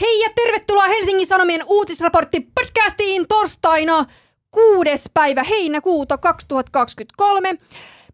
[0.00, 4.06] Hei ja tervetuloa Helsingin Sanomien uutisraportti podcastiin torstaina
[4.50, 4.90] 6.
[5.14, 7.54] päivä heinäkuuta 2023.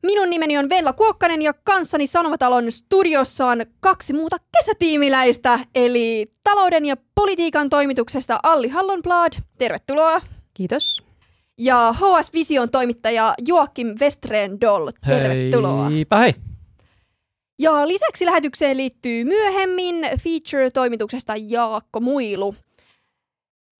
[0.02, 6.86] Minun nimeni on Venla Kuokkanen ja kanssani Sanomatalon studiossa on kaksi muuta kesätiimiläistä, eli talouden
[6.86, 9.32] ja politiikan toimituksesta Alli Hallonblad.
[9.58, 10.20] Tervetuloa.
[10.54, 11.02] Kiitos.
[11.58, 14.90] Ja HS Vision toimittaja Joakim Westreen Doll.
[15.06, 15.88] Tervetuloa.
[15.88, 16.34] Heipä hei.
[17.60, 22.54] Ja lisäksi lähetykseen liittyy myöhemmin feature-toimituksesta Jaakko Muilu.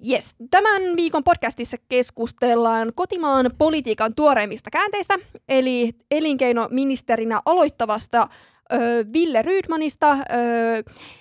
[0.09, 8.29] Yes, tämän viikon podcastissa keskustellaan kotimaan politiikan tuoreimmista käänteistä, eli elinkeinoministerinä aloittavasta
[8.73, 8.77] ö,
[9.13, 10.13] Ville Rydmanista.
[10.13, 10.17] Ö,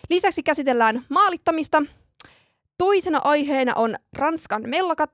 [0.09, 1.83] lisäksi käsitellään maalittamista.
[2.77, 5.11] Toisena aiheena on Ranskan mellakat.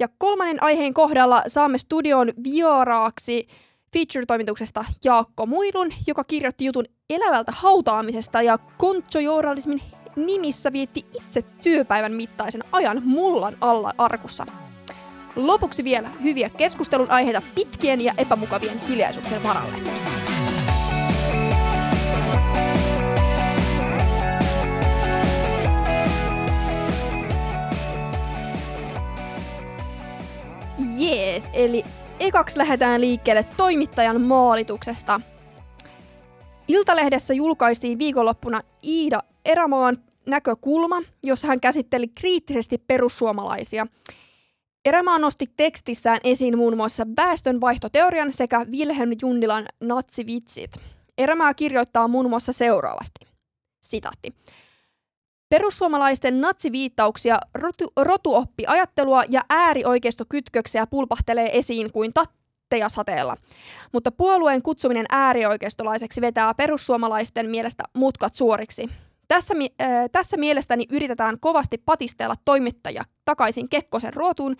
[0.00, 3.46] Ja kolmannen aiheen kohdalla saamme studion vieraaksi
[3.92, 9.82] feature-toimituksesta Jaakko Muilun, joka kirjoitti jutun elävältä hautaamisesta ja kontsojoralismin
[10.16, 14.46] nimissä vietti itse työpäivän mittaisen ajan mullan alla arkussa.
[15.36, 19.76] Lopuksi vielä hyviä keskustelun aiheita pitkien ja epämukavien hiljaisuuksien varalle.
[30.98, 31.84] Jees, eli
[32.22, 35.20] ekaksi lähdetään liikkeelle toimittajan maalituksesta.
[36.68, 43.86] Iltalehdessä julkaistiin viikonloppuna Iida Erämaan näkökulma, jossa hän käsitteli kriittisesti perussuomalaisia.
[44.84, 50.70] Erämaa nosti tekstissään esiin muun muassa väestönvaihtoteorian sekä Wilhelm Junnilan natsivitsit.
[51.18, 53.26] Erämaa kirjoittaa muun muassa seuraavasti.
[53.84, 54.34] Sitaatti.
[55.52, 63.36] Perussuomalaisten natsiviittauksia, rotu, rotuoppiajattelua ja äärioikeistokytköksiä pulpahtelee esiin kuin tatteja sateella.
[63.92, 68.88] Mutta puolueen kutsuminen äärioikeistolaiseksi vetää perussuomalaisten mielestä mutkat suoriksi.
[69.28, 74.56] Tässä, äh, tässä mielestäni yritetään kovasti patistella toimittajia takaisin Kekkosen ruotuun,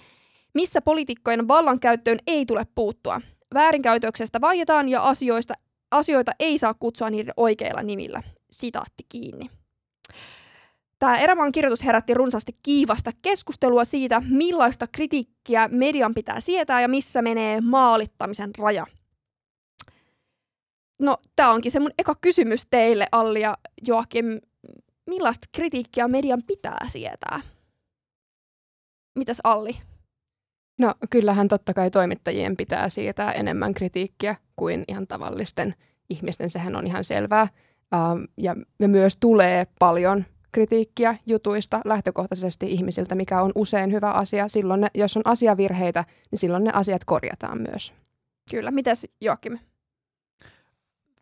[0.55, 3.21] missä poliitikkojen vallankäyttöön ei tule puuttua.
[3.55, 5.55] Väärinkäytöksestä vaietaan ja asioista,
[5.91, 8.23] asioita ei saa kutsua niiden oikeilla nimillä.
[8.51, 9.51] Sitaatti kiinni.
[11.03, 17.23] Tämä Erämaan kirjoitus herätti runsaasti kiivasta keskustelua siitä, millaista kritiikkiä median pitää sietää ja missä
[17.23, 18.87] menee maalittamisen raja.
[20.99, 24.27] No, tämä onkin se mun eka kysymys teille, Alli ja Joakim.
[25.07, 27.41] Millaista kritiikkiä median pitää sietää?
[29.19, 29.79] Mitäs Alli?
[30.79, 35.75] No kyllähän totta kai toimittajien pitää sietää enemmän kritiikkiä kuin ihan tavallisten
[36.11, 37.49] ihmisten, sehän on ihan selvää.
[38.37, 44.49] Ja, ja myös tulee paljon kritiikkiä jutuista lähtökohtaisesti ihmisiltä, mikä on usein hyvä asia.
[44.49, 47.93] Silloin ne, jos on asiavirheitä, niin silloin ne asiat korjataan myös.
[48.51, 48.71] Kyllä.
[48.71, 49.59] Mitäs Joakim?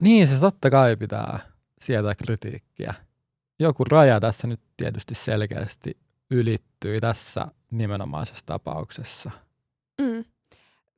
[0.00, 1.38] Niin, se totta kai pitää
[1.80, 2.94] sietää kritiikkiä.
[3.58, 5.97] Joku raja tässä nyt tietysti selkeästi
[6.30, 9.30] ylittyy tässä nimenomaisessa tapauksessa.
[10.00, 10.24] Mm.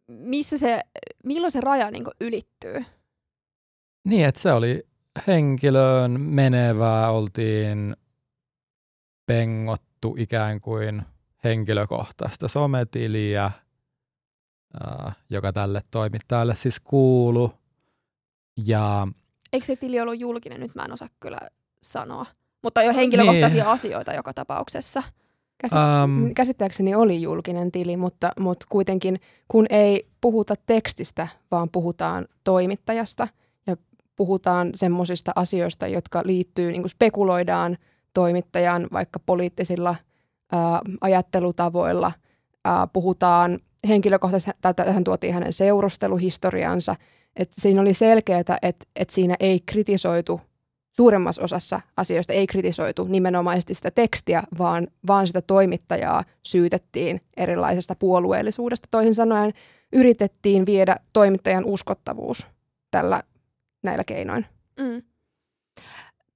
[0.07, 0.81] Missä se,
[1.25, 2.85] milloin se raja niin ylittyy?
[4.05, 4.87] Niin, että se oli
[5.27, 7.97] henkilöön menevää, oltiin
[9.27, 11.03] pengottu ikään kuin
[11.45, 13.51] henkilökohtaista sometiliä,
[15.31, 17.53] joka tälle toimittajalle siis kuulu.
[18.67, 19.09] Ja,
[19.53, 20.61] Eikö se tili ollut julkinen?
[20.61, 21.39] Nyt mä en osaa kyllä
[21.83, 22.27] sanoa.
[22.63, 23.73] Mutta jo henkilökohtaisia niin.
[23.73, 25.03] asioita joka tapauksessa.
[25.59, 32.27] Käsit- um, käsittääkseni oli julkinen tili, mutta, mutta kuitenkin kun ei puhuta tekstistä, vaan puhutaan
[32.45, 33.29] toimittajasta
[33.67, 33.77] ja
[34.17, 37.77] puhutaan semmoisista asioista, jotka liittyy, niin kuin spekuloidaan–
[38.15, 39.97] toimittajan vaikka poliittisilla
[40.53, 42.13] ää, ajattelutavoilla.
[42.65, 43.59] Ää, puhutaan
[43.89, 46.97] henkilökohtaisesti, tähän tuotiin hänen seurusteluhistoriansa,
[47.37, 50.41] että siinä oli selkeää, että, että siinä ei kritisoitu
[50.93, 58.89] suuremmassa osassa asioista ei kritisoitu nimenomaisesti sitä tekstiä, vaan, vaan sitä toimittajaa syytettiin erilaisesta puolueellisuudesta.
[58.91, 59.53] Toisin sanoen
[59.93, 62.47] yritettiin viedä toimittajan uskottavuus
[62.91, 63.23] tällä
[63.83, 64.47] näillä keinoin.
[64.81, 65.03] Mm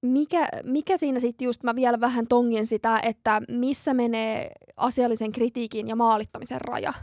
[0.01, 5.87] mikä, mikä siinä sitten just, mä vielä vähän tongin sitä, että missä menee asiallisen kritiikin
[5.87, 6.93] ja maalittamisen raja?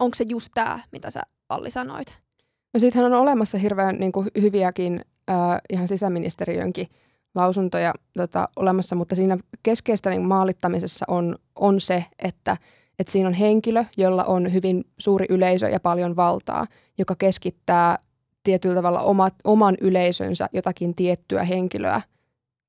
[0.00, 2.08] Onko se just tämä, mitä sä Alli sanoit?
[2.74, 5.00] No sittenhän on olemassa hirveän niin kuin, hyviäkin
[5.30, 5.36] äh,
[5.70, 6.88] ihan sisäministeriönkin
[7.34, 12.56] lausuntoja tota, olemassa, mutta siinä keskeistä niin maalittamisessa on, on se, että,
[12.98, 16.66] että siinä on henkilö, jolla on hyvin suuri yleisö ja paljon valtaa,
[16.98, 17.98] joka keskittää
[18.48, 22.02] tietyllä tavalla omat, oman yleisönsä jotakin tiettyä henkilöä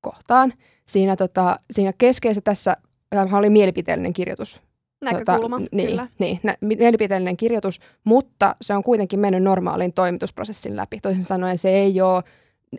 [0.02, 0.54] kohtaan.
[0.86, 2.78] Siinä, tota, siinä keskeistä tässä,
[3.10, 4.62] tämä oli mielipiteellinen kirjoitus.
[5.02, 6.08] Näkökulma, tota, niin, kyllä.
[6.20, 11.00] Niin, nä, mielipiteellinen kirjoitus, mutta se on kuitenkin mennyt normaalin toimitusprosessin läpi.
[11.00, 12.24] Toisin sanoen se ei ole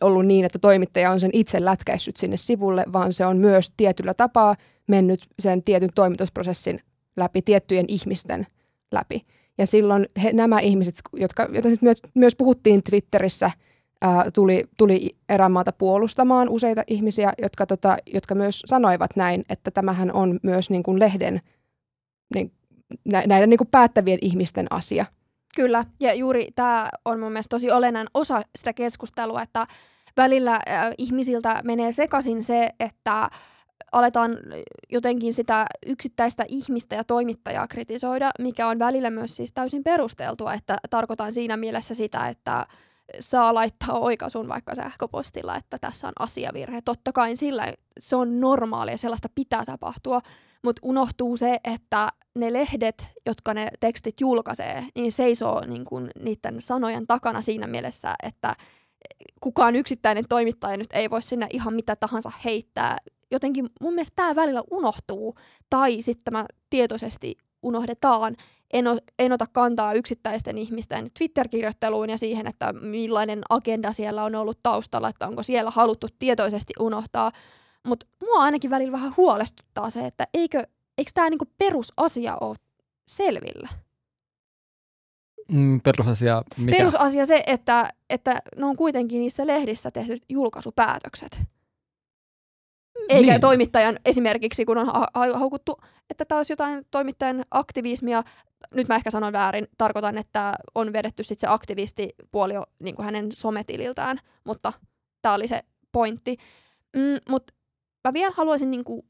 [0.00, 4.14] ollut niin, että toimittaja on sen itse lätkäissyt sinne sivulle, vaan se on myös tietyllä
[4.14, 4.56] tapaa
[4.87, 6.81] mennyt sen tietyn toimitusprosessin
[7.17, 8.47] läpi, tiettyjen ihmisten
[8.93, 9.26] läpi.
[9.61, 13.51] Ja silloin he, nämä ihmiset, jotka, joita myös, myös puhuttiin Twitterissä,
[14.01, 20.12] ää, tuli, tuli erämaata puolustamaan useita ihmisiä, jotka, tota, jotka myös sanoivat näin, että tämähän
[20.12, 21.41] on myös niin kuin lehden
[22.35, 22.53] niin,
[23.05, 25.07] näiden niin kuin päättävien ihmisten asia.
[25.57, 29.67] Kyllä, ja juuri tämä on mun mielestä tosi olennainen osa sitä keskustelua, että
[30.17, 33.31] välillä äh, ihmisiltä menee sekaisin se, että
[33.92, 34.38] aletaan
[34.88, 40.76] jotenkin sitä yksittäistä ihmistä ja toimittajaa kritisoida, mikä on välillä myös siis täysin perusteltua, että
[40.90, 42.66] tarkoitan siinä mielessä sitä, että
[43.20, 46.81] saa laittaa oikaisun vaikka sähköpostilla, että tässä on asiavirhe.
[46.84, 50.20] Totta kai sillä se on normaalia, sellaista pitää tapahtua,
[50.62, 56.60] mutta unohtuu se, että ne lehdet, jotka ne tekstit julkaisee, niin seisoo niin kuin niiden
[56.60, 58.56] sanojen takana siinä mielessä, että
[59.40, 62.96] kukaan yksittäinen toimittaja nyt ei voi sinne ihan mitä tahansa heittää.
[63.31, 65.35] Jotenkin mun mielestä tämä välillä unohtuu,
[65.71, 68.37] tai sitten mä tietoisesti unohdetaan.
[68.73, 74.35] En, o, en ota kantaa yksittäisten ihmisten Twitter-kirjoitteluun ja siihen, että millainen agenda siellä on
[74.35, 77.32] ollut taustalla, että onko siellä haluttu tietoisesti unohtaa.
[77.87, 80.59] Mutta mua ainakin välillä vähän huolestuttaa se, että eikö,
[80.99, 82.56] eikö tämä niinku perusasia ole
[83.09, 83.69] selvillä?
[85.53, 86.79] Mm, perusasia mikä?
[86.79, 91.43] Perusasia se, että, että ne on kuitenkin niissä lehdissä tehdyt julkaisupäätökset.
[93.11, 93.41] Eikä niin.
[93.41, 95.81] toimittajan esimerkiksi, kun on ha- haukuttu,
[96.11, 98.23] että tämä olisi jotain toimittajan aktivismia.
[98.75, 99.67] Nyt mä ehkä sanon väärin.
[99.79, 104.73] Tarkoitan, että on vedetty sit se aktivistipuoli niin kuin hänen sometililtään, mutta
[105.23, 105.61] tämä oli se
[105.93, 106.37] pointti.
[106.97, 107.53] Mm, Mutta
[108.05, 109.03] mä vielä haluaisin niin kuin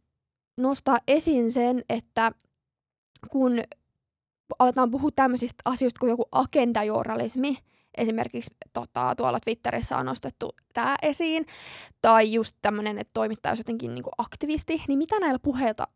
[0.56, 2.32] nostaa esiin sen, että
[3.31, 3.61] kun
[4.58, 7.58] aletaan puhua tämmöisistä asioista kuin joku agendajournalismi,
[8.00, 11.47] esimerkiksi tota, tuolla Twitterissä on nostettu tämä esiin,
[12.02, 15.87] tai just tämmöinen, että toimittaja olisi jotenkin niin kuin aktivisti, niin mitä näillä puheilla,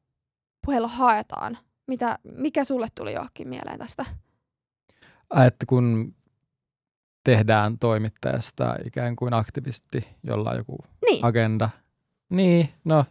[0.66, 1.58] puheilla haetaan?
[1.86, 4.04] Mitä, mikä sulle tuli johonkin mieleen tästä?
[5.46, 6.14] Että kun
[7.24, 11.24] tehdään toimittajasta ikään kuin aktivisti, jolla on joku niin.
[11.24, 11.70] agenda.
[12.30, 13.04] Niin, no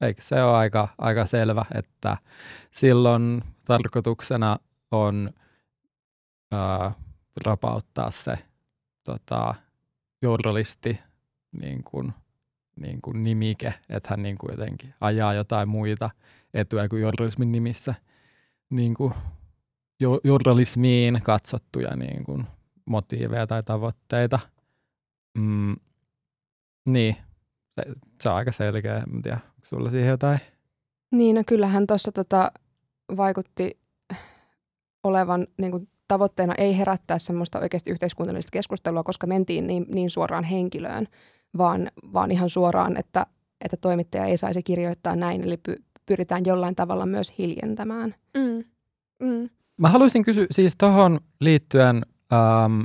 [0.00, 2.16] eikö se ole aika, aika selvä, että
[2.70, 4.58] silloin tarkoituksena
[4.90, 5.30] on
[6.52, 6.92] ää,
[7.46, 8.38] rapauttaa se
[9.04, 9.54] tota,
[10.22, 10.98] journalisti
[11.60, 12.12] niin kuin,
[12.76, 16.10] niin kuin nimike, että hän niin kuin jotenkin ajaa jotain muita
[16.54, 17.94] etuja kuin journalismin nimissä
[18.70, 19.14] niin kuin
[20.00, 22.46] jo, journalismiin katsottuja niin kuin
[22.84, 24.38] motiiveja tai tavoitteita.
[25.38, 25.76] Mm,
[26.88, 27.16] niin,
[27.74, 27.82] se,
[28.22, 28.96] se on aika selkeä.
[28.96, 30.38] En tiedä, onko sulla siihen jotain?
[31.12, 32.52] Niin, no kyllähän tuossa tota,
[33.16, 33.78] vaikutti
[35.04, 40.44] olevan niin kuin tavoitteena ei herättää semmoista oikeasti yhteiskunnallista keskustelua, koska mentiin niin, niin suoraan
[40.44, 41.06] henkilöön,
[41.58, 43.26] vaan, vaan ihan suoraan, että,
[43.64, 45.76] että toimittaja ei saisi kirjoittaa näin, eli py,
[46.06, 48.14] pyritään jollain tavalla myös hiljentämään.
[48.36, 48.64] Mm.
[49.18, 49.50] Mm.
[49.76, 52.02] Mä haluaisin kysyä siis tuohon liittyen,
[52.32, 52.82] ähm,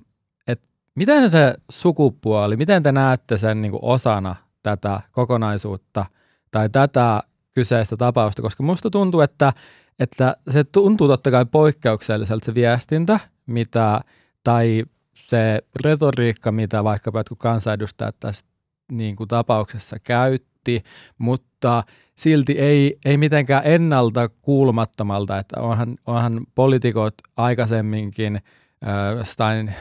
[0.48, 6.06] että miten se sukupuoli, miten te näette sen niin kuin osana tätä kokonaisuutta
[6.52, 7.24] tai tätä
[7.54, 9.54] kyseistä tapausta, koska musta tuntuu, että
[10.00, 14.02] että se tuntuu totta kai poikkeukselliselta se viestintä, mitä,
[14.44, 14.84] tai
[15.28, 18.46] se retoriikka, mitä vaikkapa jotkut kansanedustajat tässä
[18.92, 20.84] niin kuin tapauksessa käytti,
[21.18, 21.84] mutta
[22.16, 29.76] silti ei, ei mitenkään ennalta kuulumattomalta, että onhan, onhan poliitikot aikaisemminkin äh, jostain äh,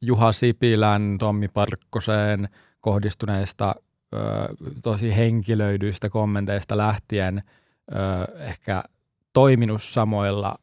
[0.00, 2.48] Juha Sipilän, Tommi Parkkoseen
[2.80, 3.74] kohdistuneista
[4.14, 4.20] äh,
[4.82, 7.42] tosi henkilöidyistä kommenteista lähtien
[7.94, 8.84] äh, ehkä
[9.32, 10.58] toiminut samoilla,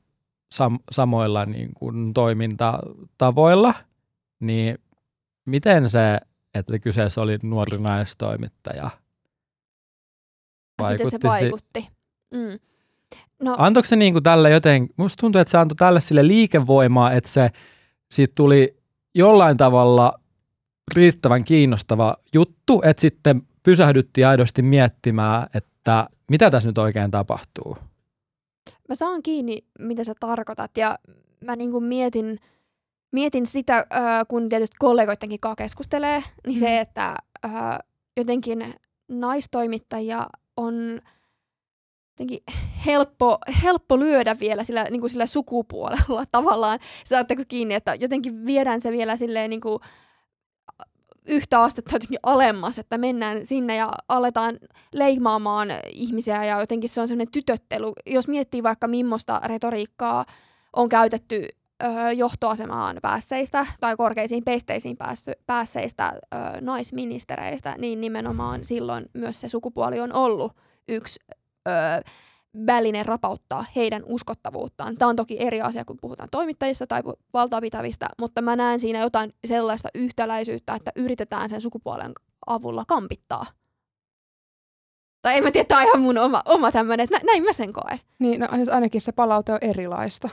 [0.51, 3.73] sam, samoilla niin kuin toimintatavoilla,
[4.39, 4.77] niin
[5.45, 6.19] miten se,
[6.53, 8.89] että kyseessä oli nuori naistoimittaja,
[10.79, 11.05] vaikutti?
[11.05, 11.87] Miten se vaikutti?
[12.33, 12.59] Mm.
[13.43, 13.55] No.
[13.57, 17.29] Antoiko se niin kuin tälle joten, musta tuntuu, että se antoi tälle sille liikevoimaa, että
[17.29, 17.49] se
[18.11, 18.77] siitä tuli
[19.15, 20.19] jollain tavalla
[20.95, 27.77] riittävän kiinnostava juttu, että sitten pysähdyttiin aidosti miettimään, että mitä tässä nyt oikein tapahtuu
[28.87, 30.99] mä saan kiinni, mitä sä tarkoitat ja
[31.45, 32.39] mä niin kuin mietin,
[33.11, 33.85] mietin sitä,
[34.27, 36.59] kun tietysti kollegoidenkin kanssa keskustelee, niin mm.
[36.59, 37.15] se, että
[38.17, 38.73] jotenkin
[39.07, 40.27] naistoimittajia
[40.57, 41.01] on
[42.19, 42.43] jotenkin
[42.85, 46.79] helppo, helppo lyödä vielä sillä, niin kuin sillä sukupuolella tavallaan.
[47.05, 49.79] Saatteko kiinni, että jotenkin viedään se vielä silleen niin kuin
[51.27, 54.57] yhtä astetta jotenkin alemmas, että mennään sinne ja aletaan
[54.93, 57.91] leimaamaan ihmisiä ja jotenkin se on sellainen tytöttely.
[58.05, 60.25] Jos miettii vaikka millaista retoriikkaa
[60.73, 61.43] on käytetty
[62.15, 66.13] johtoasemaan päässeistä tai korkeisiin pesteisiin päässy, päässeistä
[66.61, 70.51] naisministereistä, niin nimenomaan silloin myös se sukupuoli on ollut
[70.87, 71.19] yksi
[72.65, 74.97] väline rapauttaa heidän uskottavuuttaan.
[74.97, 77.01] Tämä on toki eri asia, kun puhutaan toimittajista tai
[77.33, 82.11] valtapitävistä, mutta mä näen siinä jotain sellaista yhtäläisyyttä, että yritetään sen sukupuolen
[82.47, 83.45] avulla kampittaa.
[85.21, 87.73] Tai en mä tiedä, tämä on ihan mun oma, oma tämmöinen, että näin mä sen
[87.73, 87.99] koen.
[88.19, 90.29] Niin, no siis ainakin se palaute on erilaista.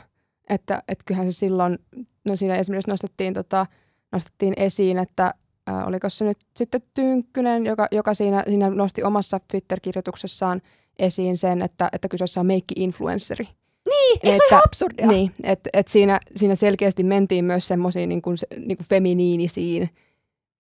[0.49, 1.79] Että et kyllähän se silloin,
[2.25, 3.67] no siinä esimerkiksi nostettiin, tota,
[4.13, 5.35] nostettiin esiin, että
[5.69, 10.61] äh, oliko se nyt sitten Tynkkynen, joka, joka siinä, siinä nosti omassa Twitter-kirjoituksessaan
[10.99, 13.49] esiin sen, että, että kyseessä on meikki-influensseri.
[13.89, 15.07] Niin, että, se on ihan absurdia.
[15.07, 19.91] Niin, että et siinä, siinä selkeästi mentiin myös semmoisiin niin kuin, niin kuin feminiinisiin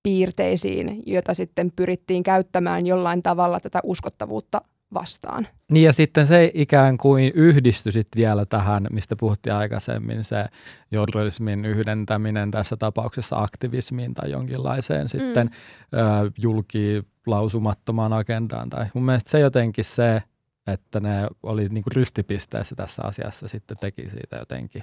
[0.02, 4.60] piirteisiin, joita sitten pyrittiin käyttämään jollain tavalla tätä uskottavuutta
[4.94, 5.46] vastaan.
[5.70, 10.46] Niin ja sitten se ikään kuin yhdistyi sitten vielä tähän, mistä puhuttiin aikaisemmin, se
[10.90, 15.08] journalismin yhdentäminen tässä tapauksessa aktivismiin tai jonkinlaiseen mm.
[15.08, 15.50] sitten
[15.94, 18.70] ö, julkilausumattomaan agendaan.
[18.70, 20.22] Tai mun mielestä se jotenkin se,
[20.66, 24.82] että ne oli niinku rystipisteessä tässä asiassa sitten teki siitä jotenkin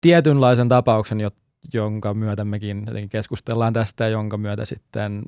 [0.00, 1.18] tietynlaisen tapauksen,
[1.74, 5.22] jonka myötä mekin jotenkin keskustellaan tästä ja jonka myötä sitten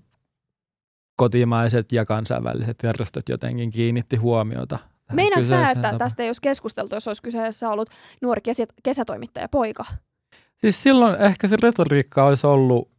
[1.20, 4.78] kotimaiset ja kansainväliset järjestöt jotenkin kiinnitti huomiota.
[5.12, 7.90] Meinaatko sä, että tästä ei olisi keskusteltu, jos olisi kyseessä ollut
[8.22, 9.84] nuori kesä, kesätoimittaja poika?
[10.56, 12.90] Siis silloin ehkä se retoriikka olisi ollut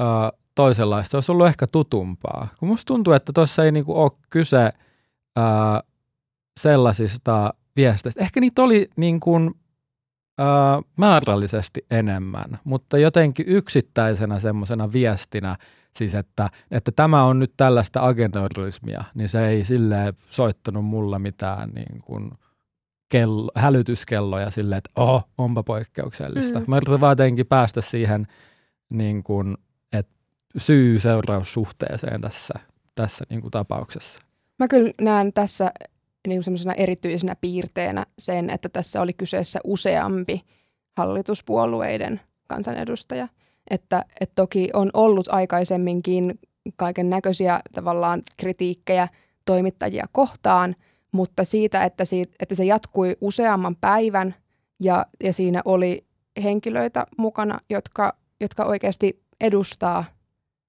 [0.00, 0.06] äh,
[0.54, 2.48] toisenlaista, se olisi ollut ehkä tutumpaa.
[2.58, 5.82] Kun musta tuntuu, että tuossa ei niinku ole kyse äh,
[6.60, 8.22] sellaisista viesteistä.
[8.22, 9.54] Ehkä niitä oli niin kuin,
[10.40, 15.56] äh, määrällisesti enemmän, mutta jotenkin yksittäisenä semmoisena viestinä–
[15.96, 21.70] Siis että, että tämä on nyt tällaista agendorismia, niin se ei sille soittanut mulla mitään
[21.70, 22.30] niin kuin
[23.08, 26.60] kello, hälytyskelloja sille, että oh, onpa poikkeuksellista.
[26.60, 26.64] Mm.
[26.68, 28.26] Mä yritän vaan jotenkin päästä siihen
[28.90, 29.56] niin kuin,
[29.92, 30.14] että
[30.56, 32.54] syy-seuraussuhteeseen tässä,
[32.94, 34.20] tässä niin kuin tapauksessa.
[34.58, 35.72] Mä kyllä näen tässä
[36.28, 40.42] niin semmoisena erityisenä piirteenä sen, että tässä oli kyseessä useampi
[40.96, 43.28] hallituspuolueiden kansanedustaja–
[43.70, 46.38] että, että toki on ollut aikaisemminkin
[46.76, 49.08] kaiken näköisiä tavallaan kritiikkejä
[49.44, 50.76] toimittajia kohtaan,
[51.12, 54.34] mutta siitä, että, siitä, että se jatkui useamman päivän
[54.80, 56.04] ja, ja siinä oli
[56.42, 60.04] henkilöitä mukana, jotka, jotka oikeasti edustaa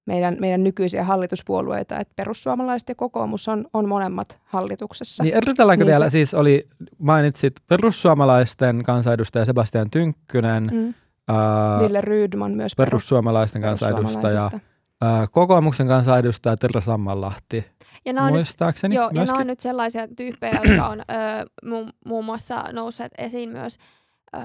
[0.06, 5.22] meidän, meidän nykyisiä hallituspuolueita, että perussuomalaiset ja kokoomus on, on molemmat hallituksessa.
[5.22, 6.10] Niin eritelläänkö niin vielä, se...
[6.10, 10.94] siis oli, mainitsit perussuomalaisten kansanedustaja Sebastian Tynkkynen, mm.
[11.82, 14.50] Ville Rydman myös perussuomalaisten kansanedustaja.
[14.54, 17.66] Uh, kokoomuksen kansanedustaja Terra Sammanlahti.
[18.06, 18.94] Ja nämä muistaakseni.
[18.94, 19.20] Nyt, joo, myöskin.
[19.20, 23.76] ja nämä on nyt sellaisia tyyppejä, jotka on ö, mu, muun muassa nousseet esiin myös
[24.36, 24.38] ö,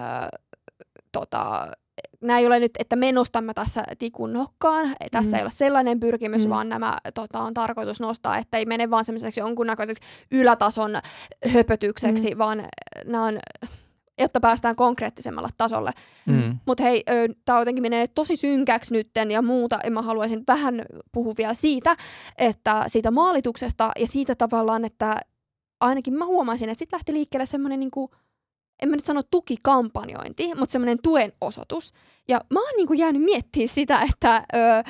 [1.11, 1.67] tota,
[2.21, 4.95] nämä ei ole nyt, että me nostamme tässä tikun nokkaan.
[5.11, 5.35] Tässä mm.
[5.35, 6.49] ei ole sellainen pyrkimys, mm.
[6.49, 10.91] vaan nämä tota, on tarkoitus nostaa, että ei mene vaan semmoiseksi jonkunnäköiseksi ylätason
[11.53, 12.37] höpötykseksi, mm.
[12.37, 12.63] vaan
[13.05, 13.39] nämä on
[14.19, 15.91] jotta päästään konkreettisemmalle tasolle.
[16.25, 16.57] Mm.
[16.65, 17.03] Mutta hei,
[17.45, 21.95] tämä jotenkin menee tosi synkäksi nytten ja muuta, ja mä haluaisin vähän puhua vielä siitä,
[22.37, 25.15] että siitä maalituksesta ja siitä tavallaan, että
[25.79, 28.09] ainakin mä huomasin, että sitten lähti liikkeelle semmoinen niinku,
[28.83, 31.93] en mä nyt sano tukikampanjointi, mutta semmoinen tuen osoitus.
[32.27, 34.83] Ja mä oon niinku jäänyt miettimään sitä, että ö, ö,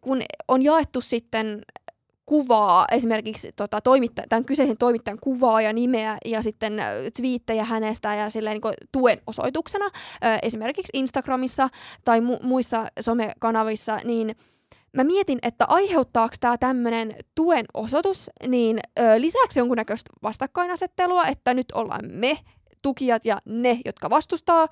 [0.00, 1.62] kun on jaettu sitten
[2.26, 6.82] kuvaa, esimerkiksi tota, toimittaja, tämän kyseisen toimittajan kuvaa ja nimeä ja sitten
[7.16, 9.90] twiittejä hänestä ja silleen, niin tuen osoituksena,
[10.42, 11.68] esimerkiksi Instagramissa
[12.04, 14.36] tai mu- muissa somekanavissa, niin
[14.96, 21.72] mä mietin, että aiheuttaako tämä tämmöinen tuen osoitus niin ö, lisäksi jonkunnäköistä vastakkainasettelua, että nyt
[21.74, 22.38] ollaan me
[22.82, 24.68] tukijat ja ne, jotka vastustaa.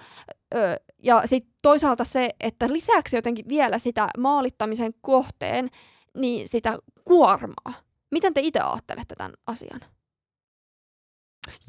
[0.55, 0.59] Ö,
[1.03, 5.71] ja sitten toisaalta se, että lisäksi jotenkin vielä sitä maalittamisen kohteen
[6.17, 7.73] niin sitä kuormaa.
[8.11, 9.81] Miten te itse ajattelette tämän asian?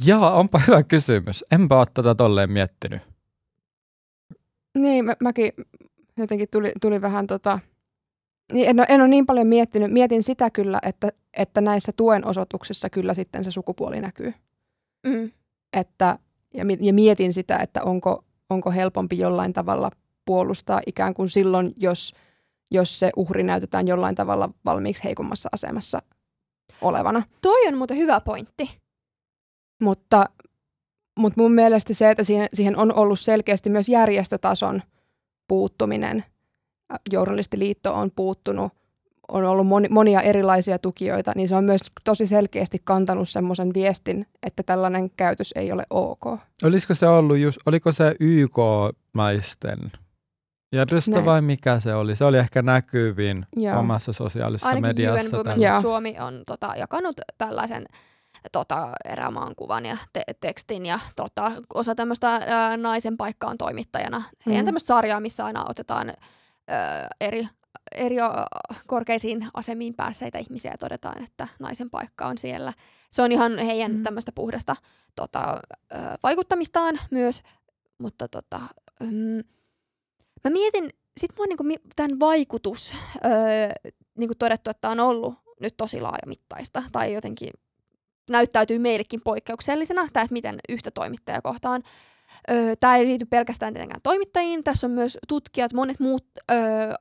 [0.05, 1.43] Jaa, onpa hyvä kysymys.
[1.51, 3.01] Enpä ole tätä tolleen miettinyt.
[4.77, 5.51] Niin, mä, mäkin
[6.17, 7.59] jotenkin tuli, tuli vähän tota...
[8.53, 9.91] Niin en, ole, en ole niin paljon miettinyt.
[9.91, 14.33] Mietin sitä kyllä, että, että näissä tuen osoituksissa kyllä sitten se sukupuoli näkyy.
[15.07, 15.31] Mm.
[15.73, 16.19] Että,
[16.53, 19.91] ja, ja mietin sitä, että onko, onko helpompi jollain tavalla
[20.25, 22.13] puolustaa ikään kuin silloin, jos–
[22.71, 26.01] jos se uhri näytetään jollain tavalla valmiiksi heikommassa asemassa
[26.81, 27.23] olevana.
[27.41, 28.79] Toi on muuten hyvä pointti.
[29.81, 30.25] Mutta,
[31.19, 34.81] mutta mun mielestä se, että siihen, siihen on ollut selkeästi myös järjestötason
[35.47, 36.23] puuttuminen.
[37.11, 38.73] Journalistiliitto on puuttunut
[39.27, 44.25] on ollut moni, monia erilaisia tukijoita, niin se on myös tosi selkeästi kantanut semmoisen viestin,
[44.43, 46.25] että tällainen käytös ei ole ok.
[46.63, 49.91] Olisiko se ollut just, oliko se YK-naisten
[50.75, 51.25] järjestö Näin.
[51.25, 52.15] vai mikä se oli?
[52.15, 53.79] Se oli ehkä näkyvin Joo.
[53.79, 55.37] omassa sosiaalisessa Ainakin mediassa.
[55.57, 55.81] Joo.
[55.81, 57.85] Suomi on tota, jakanut tällaisen
[58.51, 64.23] tota, erämaan kuvan ja te- tekstin ja tota, osa tämmöistä ää, naisen paikkaan toimittajana.
[64.45, 64.65] Heidän Mm.
[64.65, 66.13] tämmöistä sarjaa, missä aina otetaan
[66.67, 67.47] ää, eri,
[67.95, 68.29] eri ä,
[68.87, 72.73] korkeisiin asemiin päässeitä ihmisiä ja todetaan, että naisen paikka on siellä.
[73.11, 74.01] Se on ihan heidän Mm.
[74.01, 74.75] tämmöistä puhdasta
[75.15, 75.57] tota,
[76.23, 77.41] vaikuttamistaan myös,
[77.97, 78.59] mutta tota,
[78.99, 79.43] mm,
[80.45, 82.93] mä mietin, sit mua niinku, mi- tämän vaikutus,
[83.25, 83.31] öö,
[84.17, 87.49] niin kuin todettu, että on ollut nyt tosi laajamittaista tai jotenkin
[88.29, 91.83] näyttäytyy meillekin poikkeuksellisena, tämä, että miten yhtä toimittajaa kohtaan.
[92.51, 96.93] Öö, tämä ei liity pelkästään tietenkään toimittajiin, tässä on myös tutkijat, monet muut öö,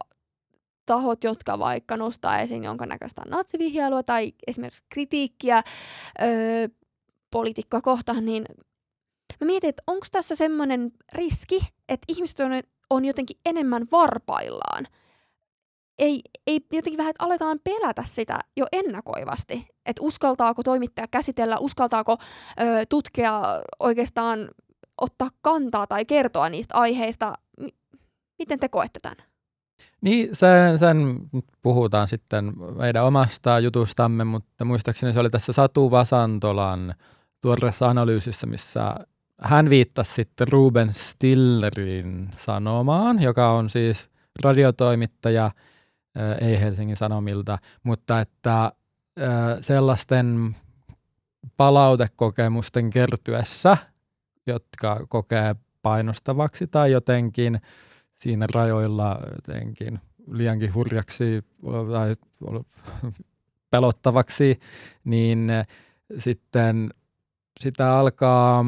[0.87, 5.63] tahot, jotka vaikka nostaa esiin jonkinnäköistä natsivihjailua tai esimerkiksi kritiikkiä
[6.23, 6.69] öö,
[7.31, 8.45] poliitikkoa kohtaan, niin
[9.41, 12.53] mä mietin, että onko tässä semmoinen riski, että ihmiset on,
[12.95, 14.87] on jotenkin enemmän varpaillaan.
[15.99, 19.67] Ei, ei jotenkin vähän, että aletaan pelätä sitä jo ennakoivasti.
[19.87, 22.13] Että uskaltaako toimittaja käsitellä, uskaltaako
[22.61, 23.43] ö, tutkija
[23.81, 24.49] oikeastaan
[25.01, 27.35] ottaa kantaa tai kertoa niistä aiheista.
[27.61, 27.67] M-
[28.39, 29.17] miten te koette tämän?
[30.01, 31.21] Niin, sen, sen
[31.63, 36.95] puhutaan sitten meidän omasta jutustamme, mutta muistaakseni se oli tässä Satu Vasantolan
[37.41, 38.95] tuoreessa analyysissä, missä
[39.41, 44.09] hän viittasi sitten Ruben Stillerin sanomaan, joka on siis
[44.43, 45.51] radiotoimittaja,
[46.15, 48.73] ää, ei Helsingin Sanomilta, mutta että ää,
[49.61, 50.57] sellaisten
[51.57, 53.77] palautekokemusten kertyessä,
[54.47, 57.61] jotka kokee painostavaksi tai jotenkin
[58.19, 60.01] siinä rajoilla jotenkin
[60.31, 61.45] liiankin hurjaksi
[61.93, 62.17] tai
[63.71, 64.61] pelottavaksi,
[65.05, 65.49] niin
[66.19, 66.91] sitten
[67.61, 68.65] sitä alkaa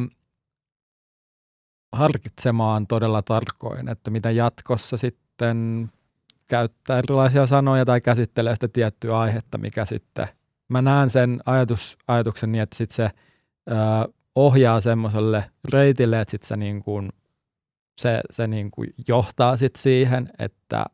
[1.97, 5.91] harkitsemaan todella tarkoin, että mitä jatkossa sitten
[6.47, 10.29] käyttää erilaisia sanoja tai käsittelee sitä tiettyä aihetta, mikä sitten,
[10.69, 13.11] mä näen sen ajatus, ajatuksen niin, että sitten se
[13.71, 13.75] ö,
[14.35, 17.13] ohjaa semmoiselle reitille, että sitten se niin kuin
[17.99, 20.85] se, se niin kuin johtaa sit siihen, että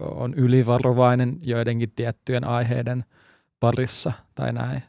[0.00, 3.04] on ylivarovainen joidenkin tiettyjen aiheiden
[3.60, 4.82] parissa tai näin.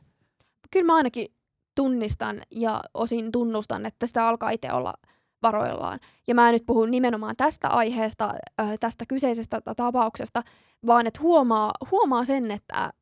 [0.71, 1.27] Kyllä mä ainakin
[1.75, 4.93] tunnistan ja osin tunnustan, että sitä alkaa itse olla
[5.43, 5.99] varoillaan.
[6.27, 8.33] Ja mä en nyt puhu nimenomaan tästä aiheesta,
[8.79, 10.43] tästä kyseisestä ta- tapauksesta,
[10.87, 12.93] vaan että huomaa, huomaa sen, että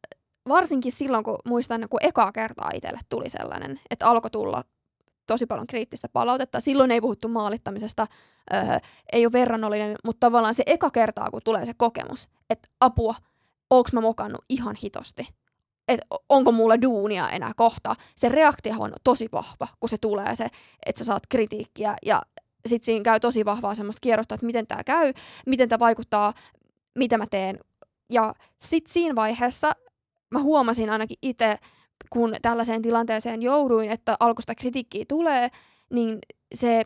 [0.50, 4.64] varsinkin silloin, kun muistan, kun ekaa kertaa itselle tuli sellainen, että alkoi tulla
[5.28, 6.60] tosi paljon kriittistä palautetta.
[6.60, 8.08] Silloin ei puhuttu maalittamisesta,
[8.54, 8.62] öö,
[9.14, 13.16] ei ole verrannollinen, mutta tavallaan se eka kertaa, kun tulee se kokemus, että apua,
[13.70, 15.28] onko mä mokannut ihan hitosti,
[15.88, 17.96] että onko mulla duunia enää kohta.
[18.16, 20.48] Se reaktio on tosi vahva, kun se tulee, se,
[20.86, 22.22] että sä saat kritiikkiä ja
[22.66, 25.14] sitten siinä käy tosi vahvaa semmoista kierrosta, että miten tämä käy,
[25.46, 26.34] miten tämä vaikuttaa,
[26.96, 27.60] mitä mä teen.
[28.12, 29.72] Ja sitten siinä vaiheessa
[30.32, 31.56] mä huomasin ainakin itse,
[32.10, 35.50] kun tällaiseen tilanteeseen jouduin, että alkuista kritiikkiä tulee,
[35.90, 36.20] niin
[36.56, 36.84] se,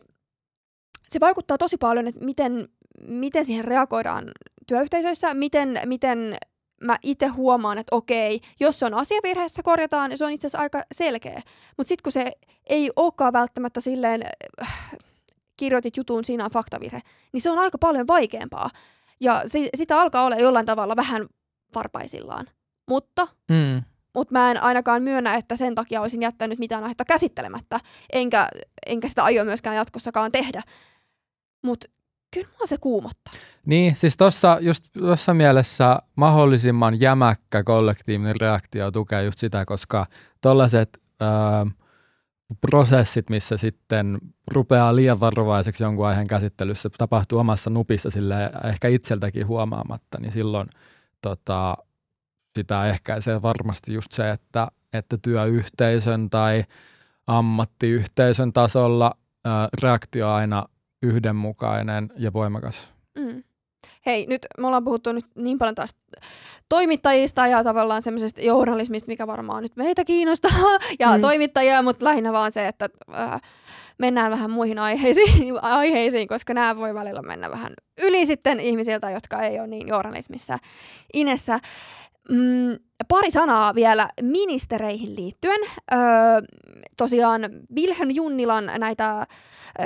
[1.08, 2.70] se vaikuttaa tosi paljon, että miten,
[3.02, 4.32] miten siihen reagoidaan
[4.68, 6.38] työyhteisöissä, miten, miten
[6.82, 10.60] mä itse huomaan, että okei, jos se on asiavirheessä korjataan, niin se on itse asiassa
[10.64, 11.42] aika selkeä.
[11.78, 12.32] Mutta sitten kun se
[12.68, 14.22] ei olekaan välttämättä silleen,
[14.62, 14.96] äh,
[15.58, 17.02] kirjoitit jutun, siinä on faktavirhe,
[17.34, 18.70] niin se on aika paljon vaikeampaa.
[19.22, 21.28] Ja si- sitä alkaa olla jollain tavalla vähän
[21.76, 22.48] varpaisillaan.
[22.90, 23.84] Mutta Mm.
[24.16, 27.80] mutta mä en ainakaan myönnä, että sen takia olisin jättänyt mitään aihetta käsittelemättä,
[28.14, 28.50] enkä,
[28.86, 30.62] enkä sitä aio myöskään jatkossakaan tehdä.
[31.64, 31.88] Mutta
[32.34, 33.34] kyllä mua se kuumottaa.
[33.66, 40.06] Niin, siis tuossa just tuossa mielessä mahdollisimman jämäkkä kollektiivinen reaktio tukee just sitä, koska
[40.42, 41.02] tuollaiset
[42.62, 49.48] prosessit, missä sitten rupeaa liian varovaiseksi jonkun aiheen käsittelyssä, tapahtuu omassa nupissa sille ehkä itseltäkin
[49.48, 50.70] huomaamatta, niin silloin
[51.22, 51.78] tota,
[52.56, 56.64] sitä ehkäisee varmasti just se, että, että työyhteisön tai
[57.28, 59.14] ammattiyhteisön tasolla
[59.46, 60.66] ää, reaktio on aina
[61.04, 62.94] yhdenmukainen ja voimakas.
[63.20, 63.44] Mm.
[64.06, 65.96] Hei, nyt me ollaan puhuttu nyt niin paljon taas
[66.70, 70.52] toimittajista ja tavallaan semmoisesta journalismista, mikä varmaan nyt meitä kiinnostaa,
[71.00, 71.22] ja Mm.
[71.22, 73.42] toimittajia, mutta lähinnä vaan se, että äh,
[73.98, 79.42] mennään vähän muihin aiheisiin, aiheisiin, koska nämä voi välillä mennä vähän yli sitten ihmisiltä, jotka
[79.42, 80.58] ei ole niin journalismissa
[81.14, 81.60] inessä.
[82.30, 85.62] Mm, pari sanaa vielä ministereihin liittyen.
[85.94, 86.00] Öö,
[86.98, 87.42] tosiaan
[87.76, 89.28] Wilhelm Junnilan näitä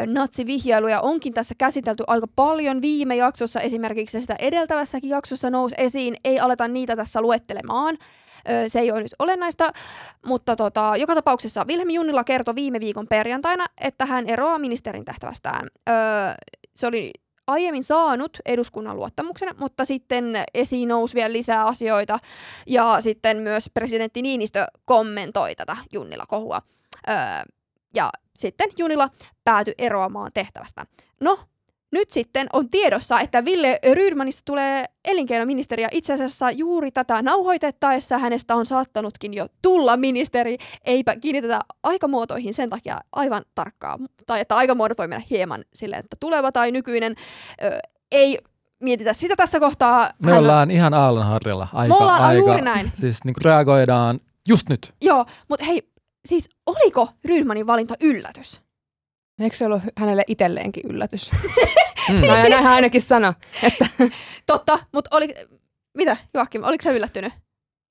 [0.05, 2.81] natsivihjailuja onkin tässä käsitelty aika paljon.
[2.81, 6.15] Viime jaksossa esimerkiksi sitä edeltävässäkin jaksossa nousi esiin.
[6.23, 7.97] Ei aleta niitä tässä luettelemaan.
[8.67, 9.71] Se ei ole nyt olennaista,
[10.25, 15.67] mutta tota, joka tapauksessa Wilhelm Junnila kertoi viime viikon perjantaina, että hän eroaa ministerin tehtävästään.
[16.75, 17.11] Se oli
[17.51, 22.19] aiemmin saanut eduskunnan luottamuksen, mutta sitten esiin nousi vielä lisää asioita
[22.67, 26.61] ja sitten myös presidentti Niinistö kommentoi tätä Junnila-kohua.
[27.09, 27.15] Öö,
[27.95, 29.09] ja sitten Junila
[29.43, 30.83] päätyi eroamaan tehtävästä.
[31.19, 31.39] No,
[31.91, 38.17] nyt sitten on tiedossa, että Ville Rydmanista tulee elinkeinoministeri ja itse asiassa juuri tätä nauhoitettaessa
[38.17, 40.57] hänestä on saattanutkin jo tulla ministeri.
[40.85, 46.17] Eipä kiinnitetä aikamuotoihin sen takia aivan tarkkaa, tai että aikamuodot voi mennä hieman silleen, että
[46.19, 47.15] tuleva tai nykyinen.
[47.63, 47.79] Ö,
[48.11, 48.37] ei
[48.79, 50.13] mietitä sitä tässä kohtaa.
[50.19, 51.67] Me Hän ollaan ihan aallonharjalla.
[51.73, 52.91] Aika, Me ollaan aika, juuri näin.
[52.99, 54.93] Siis niin reagoidaan just nyt.
[55.01, 55.89] Joo, mutta hei,
[56.25, 58.61] siis oliko Rydmanin valinta yllätys?
[59.39, 61.31] Eikö se ollut hänelle itselleenkin yllätys?
[62.09, 62.21] Mm.
[62.27, 63.33] No, ja näin ainakin sano.
[63.63, 63.85] Että.
[64.45, 65.27] Totta, mutta oli,
[65.97, 67.33] mitä Joakim, oliko se yllättynyt?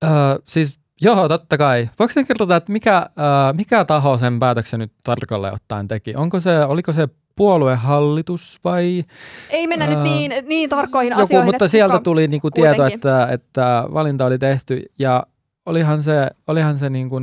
[0.05, 0.11] Öö,
[0.49, 1.89] siis joo, totta kai.
[1.99, 6.15] Voiko sen kertoa, että mikä, öö, mikä taho sen päätöksen nyt tarkalleen ottaen teki?
[6.15, 9.05] Onko se, oliko se puoluehallitus vai?
[9.51, 11.53] Ei mennä öö, nyt niin, niin tarkkoihin joku, asioihin.
[11.53, 15.27] Mutta sieltä kuka, tuli niinku tieto, että, että valinta oli tehty ja
[15.67, 17.17] olihan se, olihan se niinku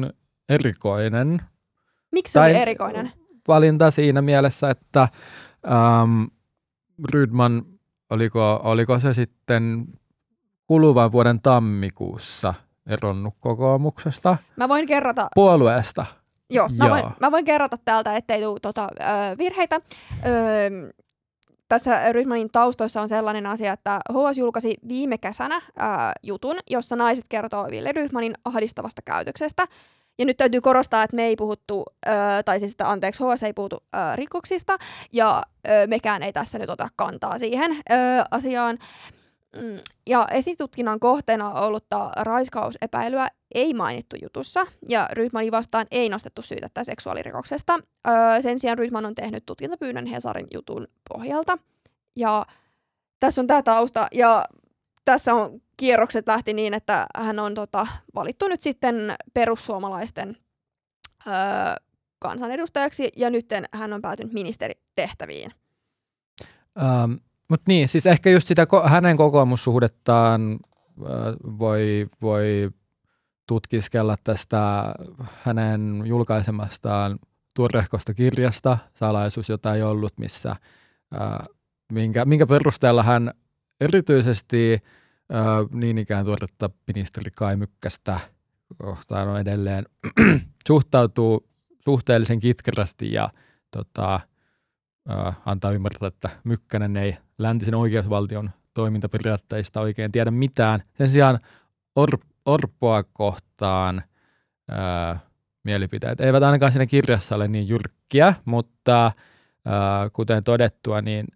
[0.50, 1.42] erikoinen.
[2.12, 3.12] Miksi se oli erikoinen?
[3.48, 5.08] Valinta siinä mielessä, että
[6.04, 6.28] um,
[7.14, 7.66] Rydman,
[8.10, 9.86] oliko, oliko se sitten
[10.68, 12.54] kuluvan vuoden tammikuussa
[12.90, 14.38] eronnut kokoomuksesta?
[14.56, 15.28] Mä voin kerrata.
[15.36, 16.06] Puolueesta.
[16.50, 16.90] Joo, mä.
[16.90, 19.82] Voin, mä voin kerrata täältä, ettei tule tota, ö, virheitä.
[20.26, 20.30] Ö,
[21.68, 27.26] tässä Rydmanin taustoissa on sellainen asia, että HS julkaisi viime kesänä ää, jutun, jossa naiset
[27.30, 29.68] kertoo Ville Rydmanin ahdistavasta käytöksestä.
[30.20, 32.12] Ja nyt täytyy korostaa, että me ei puhuttu, ö,
[32.46, 34.78] tai siis että anteeksi, HS ei puhutu ö, rikoksista,
[35.14, 37.76] ja ö, mekään ei tässä nyt ota kantaa siihen ö,
[38.32, 38.78] asiaan.
[39.62, 46.84] Mm, ja esitutkinnan kohteena ollutta raiskausepäilyä ei mainittu jutussa, ja Rydmanin vastaan ei nostettu syytettä
[46.84, 47.80] seksuaalirikoksesta.
[48.08, 51.58] Öö, sen sijaan Rydman on tehnyt tutkintapyynnön Hesarin jutun pohjalta.
[52.16, 52.46] Ja
[53.20, 54.46] tässä on tämä tausta, ja
[55.06, 60.38] tässä on kierrokset lähti niin, että hän on tota, valittu nyt sitten perussuomalaisten
[61.28, 61.34] öö,
[62.20, 65.52] kansanedustajaksi ja nyt hän on päätynyt ministeritehtäviin.
[66.82, 70.60] Um, Mutta niin, siis ehkä just sitä hänen kokoomussuhdettaan
[71.60, 72.70] voi, voi
[73.48, 74.94] tutkiskella tästä
[75.44, 77.20] hänen julkaisemastaan
[77.54, 80.56] tuorehkosta kirjasta, salaisuus, jota ei ollut, missä,
[81.12, 81.46] ää,
[81.92, 83.32] minkä, minkä perusteella hän
[83.82, 84.84] erityisesti
[85.72, 88.20] niin ikään tuoretta ministeri Kai Mykkästä
[88.78, 89.86] kohtaan on edelleen
[90.68, 91.48] suhtautuu
[91.86, 93.30] suhteellisen kitkerästi ja
[93.72, 94.20] tota,
[95.46, 100.84] antaa ymmärtää, että Mykkänen ei läntisen oikeusvaltion toimintaperiaatteista oikein tiedä mitään.
[100.98, 101.40] Sen sijaan
[101.96, 104.04] Or- Orpoa kohtaan
[104.72, 105.20] ää,
[105.64, 109.12] mielipiteet eivät ainakaan siinä kirjassa ole niin jyrkkiä, mutta
[109.66, 111.28] ää, kuten todettua, niin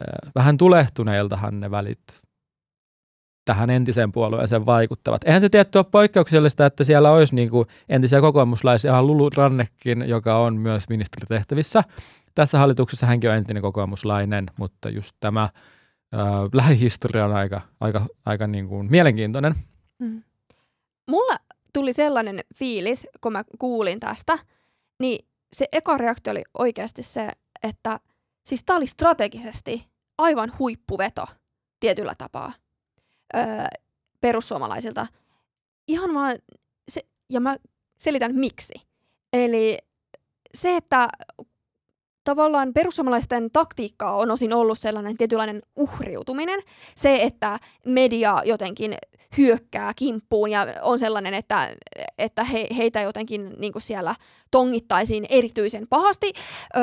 [0.00, 2.21] ää, vähän tulehtuneiltahan ne välit
[3.44, 5.24] tähän entiseen puolueeseen vaikuttavat.
[5.24, 10.38] Eihän se tietty ole poikkeuksellista, että siellä olisi niin kuin entisiä kokoomuslaisia, Lulu Rannekin, joka
[10.38, 11.84] on myös ministeritehtävissä.
[12.34, 15.50] Tässä hallituksessa hänkin on entinen kokoomuslainen, mutta just tämä äh,
[16.52, 19.54] lähihistoria on aika, aika, aika niin kuin mielenkiintoinen.
[19.98, 20.22] Mm.
[21.10, 21.36] Mulla
[21.72, 24.38] tuli sellainen fiilis, kun mä kuulin tästä,
[25.00, 27.28] niin se eka reaktio oli oikeasti se,
[27.62, 28.00] että
[28.44, 29.86] siis tämä oli strategisesti
[30.18, 31.24] aivan huippuveto
[31.80, 32.52] tietyllä tapaa
[33.36, 33.66] öö,
[34.20, 35.06] perussuomalaisilta.
[35.88, 36.38] Ihan vaan,
[36.88, 37.56] se, ja mä
[37.98, 38.74] selitän miksi.
[39.32, 39.78] Eli
[40.54, 41.08] se, että
[42.24, 46.60] tavallaan perussuomalaisten taktiikka on osin ollut sellainen tietynlainen uhriutuminen.
[46.96, 48.94] Se, että media jotenkin
[49.38, 51.74] hyökkää kimppuun ja on sellainen, että,
[52.18, 54.14] että he, heitä jotenkin niin kuin siellä
[54.50, 56.32] tongittaisiin erityisen pahasti.
[56.76, 56.82] Öö,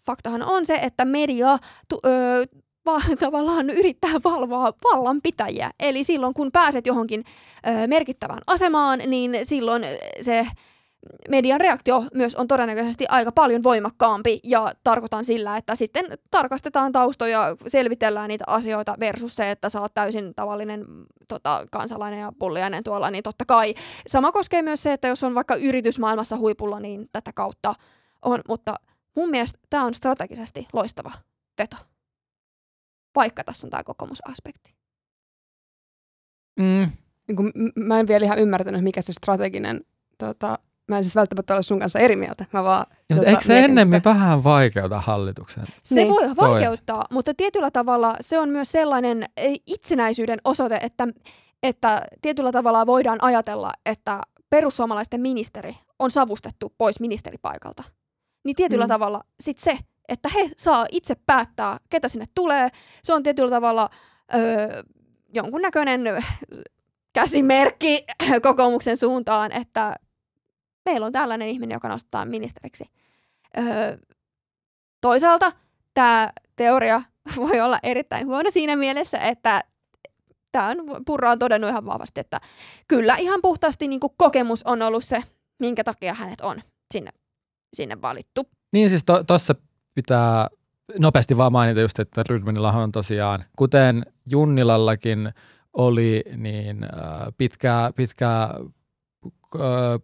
[0.00, 2.44] faktahan on se, että media tu, öö,
[2.86, 5.70] vaan tavallaan yrittää valvoa vallanpitäjiä.
[5.80, 7.24] Eli silloin kun pääset johonkin
[7.66, 9.82] ö, merkittävään asemaan, niin silloin
[10.20, 10.46] se
[11.28, 17.56] median reaktio myös on todennäköisesti aika paljon voimakkaampi ja tarkoitan sillä, että sitten tarkastetaan taustoja,
[17.66, 20.84] selvitellään niitä asioita versus se, että sä oot täysin tavallinen
[21.28, 23.74] tota, kansalainen ja pulliainen tuolla, niin totta kai.
[24.06, 27.74] Sama koskee myös se, että jos on vaikka yritysmaailmassa huipulla, niin tätä kautta
[28.22, 28.74] on, mutta
[29.16, 31.12] mun mielestä tämä on strategisesti loistava
[31.58, 31.76] veto
[33.16, 34.74] vaikka tässä on tämä kokoomusaspekti.
[36.60, 36.90] Mm.
[37.28, 39.80] Niin kuin, mä en vielä ihan ymmärtänyt, mikä se strateginen
[40.18, 42.44] tota, mä en siis välttämättä ole sun kanssa eri mieltä.
[42.52, 44.10] Mä vaan, Ja, mutta tota, eikö se ennemmin sitä.
[44.14, 45.64] vähän vaikeuta hallituksen?
[45.82, 46.36] Se Niin, voi toi.
[46.36, 49.24] vaikeuttaa, mutta tietyllä tavalla se on myös sellainen
[49.66, 51.08] itsenäisyyden osoite, että,
[51.62, 57.82] että tietyllä tavalla voidaan ajatella, että perussuomalaisten ministeri on savustettu pois ministeripaikalta.
[58.44, 58.88] Niin tietyllä Mm.
[58.88, 58.94] mm.
[58.94, 62.68] tavalla sit se, että he saa itse päättää, ketä sinne tulee,
[63.02, 63.90] se on tietyllä tavalla
[64.34, 64.82] öö,
[65.34, 66.00] jonkunnäköinen
[67.12, 68.04] käsimerkki
[68.42, 69.94] kokoomuksen suuntaan, että
[70.84, 72.84] meillä on tällainen ihminen, joka nostetaan ministeriksi.
[73.58, 73.96] Öö,
[75.00, 75.52] toisaalta
[75.94, 77.02] tämä teoria
[77.36, 79.64] voi olla erittäin huono siinä mielessä, että
[80.52, 82.40] tämä on, Purra on todennut ihan vahvasti, että
[82.88, 85.22] kyllä ihan puhtaasti niin kokemus on ollut se,
[85.58, 86.60] minkä takia hänet on
[86.94, 87.10] sinne,
[87.76, 88.48] sinne valittu.
[88.72, 89.54] Niin siis tuossa
[89.96, 90.48] pitää
[90.98, 95.32] nopeasti vaan mainita just, että Rydmanillahan on tosiaan, kuten Junnilallakin
[95.72, 98.50] oli, niin äh, pitkä, pitkä
[99.54, 100.00] äh,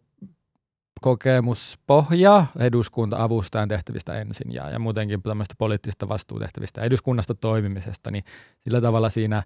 [1.01, 8.25] kokemuspohja eduskunta-avustajan tehtävistä ensin ja, ja muutenkin tämmöistä poliittisista vastuutehtävistä eduskunnasta toimimisesta, niin
[8.65, 9.45] sillä tavalla siinä äh,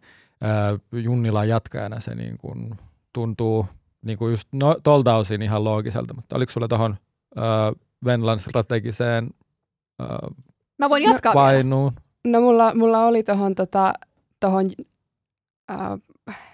[0.93, 2.75] Junnilan jatkajana se niin kuin
[3.13, 3.67] tuntuu
[4.03, 6.97] niin kuin just no, tolta osin ihan loogiselta, mutta oliko sulla tuohon
[8.05, 9.31] Venlan strategiseen
[10.03, 10.09] äh,
[10.79, 11.45] Mä voin No, jatkaa vielä.
[11.45, 11.93] painuun?
[12.27, 13.93] No mulla, mulla oli tuohon tota,
[14.41, 14.71] tohon,
[15.71, 16.01] äh,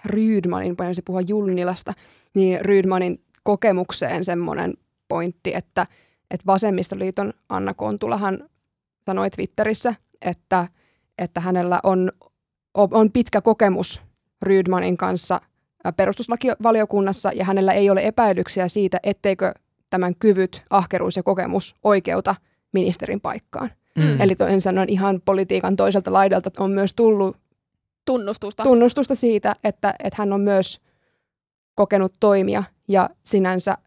[0.04, 1.92] Rydmanin, voisin puhua Junnilasta,
[2.34, 4.74] niin Rydmanin kokemukseen semmoinen
[5.08, 5.86] pointti, että,
[6.30, 8.48] että Vasemmistoliiton Anna Kontulahan
[9.06, 10.68] sanoi Twitterissä, että,
[11.18, 12.12] että hänellä on,
[12.74, 14.02] on pitkä kokemus
[14.42, 15.40] Rydmanin kanssa
[15.86, 19.54] äh, perustuslakivaliokunnassa ja hänellä ei ole epäilyksiä siitä, etteikö
[19.90, 22.34] tämän kyvyt, ahkeruus ja kokemus oikeuta
[22.72, 23.70] ministerin paikkaan.
[23.96, 24.20] Mm.
[24.20, 27.36] Eli toisin sanoen ihan politiikan toiselta laidalta on myös tullut
[28.04, 28.62] Tunnustusta.
[28.62, 30.80] tunnustusta siitä, että, että hän on myös
[31.74, 33.78] kokenut toimia ja sinänsä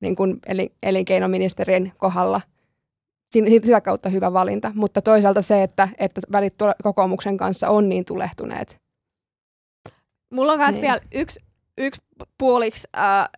[0.00, 2.40] niin kuin eli, elinkeinoministerin kohdalla
[3.32, 4.72] sitä kautta hyvä valinta.
[4.74, 8.80] Mutta toisaalta se, että, että välit kokoomuksen kanssa on niin tulehtuneet.
[10.30, 10.82] Mulla on myös Niin.
[10.82, 11.40] vielä yksi,
[11.78, 12.00] yksi
[12.38, 13.28] puoliksi, äh,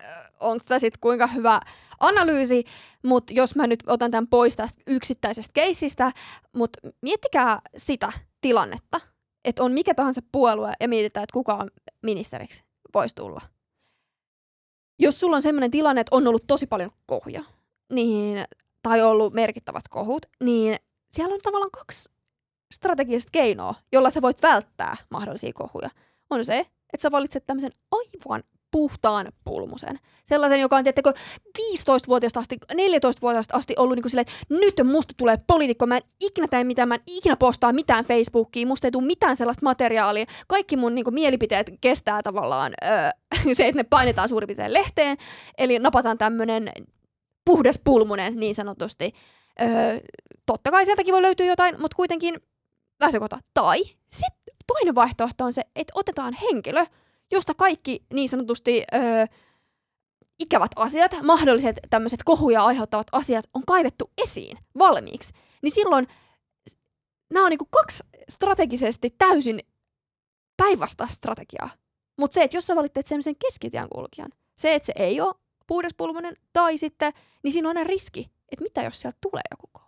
[0.41, 1.61] onko tämä sitten kuinka hyvä
[2.01, 2.65] analyysi,
[3.05, 6.13] mutta jos mä nyt otan tämän pois tästä yksittäisestä keissistä,
[6.57, 9.01] mutta miettikää sitä tilannetta,
[9.45, 11.71] että on mikä tahansa puolue ja mietitään, että kuka on
[12.03, 13.41] ministeriksi voisi tulla.
[14.99, 17.45] Jos sulla on sellainen tilanne, että on ollut tosi paljon kohuja,
[17.93, 18.45] niin,
[18.83, 20.77] tai ollut merkittävät kohut, niin
[21.13, 22.11] siellä on tavallaan kaksi
[22.75, 25.91] strategista keinoa, jolla sä voit välttää mahdollisia kohuja.
[26.31, 29.99] On se, että sä valitset tämmöisen aivan puhtaan pulmusen.
[30.25, 31.13] Sellaisen, joka on, tiettäkö,
[31.59, 36.03] 15-vuotiaasta asti, 14-vuotiaasta asti ollut niin kuin silleen, että nyt musta tulee poliitikko, mä en
[36.21, 40.25] ikinä tee mitään, mä en ikinä postaa mitään Facebookiin, musta ei tule mitään sellaista materiaalia.
[40.49, 43.11] Kaikki mun niin kuin, mielipiteet kestää tavallaan öö,
[43.57, 45.17] se, että ne painetaan suurin piirtein lehteen,
[45.59, 46.73] eli napataan tämmöinen
[47.45, 49.13] puhdas pulmunen niin sanotusti.
[49.61, 49.99] Öö,
[50.47, 52.41] totta kai sieltäkin voi löytyä jotain, mutta kuitenkin
[53.01, 53.39] lähtökohta.
[53.55, 53.79] Tai
[54.09, 56.87] sitten toinen vaihtoehto on se, että otetaan henkilö,
[57.33, 59.27] josta kaikki niin sanotusti öö,
[60.39, 65.35] ikävät asiat, mahdolliset tämmöiset kohuja aiheuttavat asiat on kaivettu esiin valmiiksi.
[65.63, 66.07] Niin silloin
[67.31, 69.61] nämä on niinku kaksi strategisesti täysin
[70.57, 71.71] päinvasta strategiaa.
[72.19, 75.35] Mutta se, että jos sä valitset semmoisen keskitien kulkijan, se, että se ei ole
[75.67, 77.13] puhdaspulmunen, tai sitten,
[77.43, 79.87] niin siinä on aina riski, että mitä jos sieltä tulee joku kohu.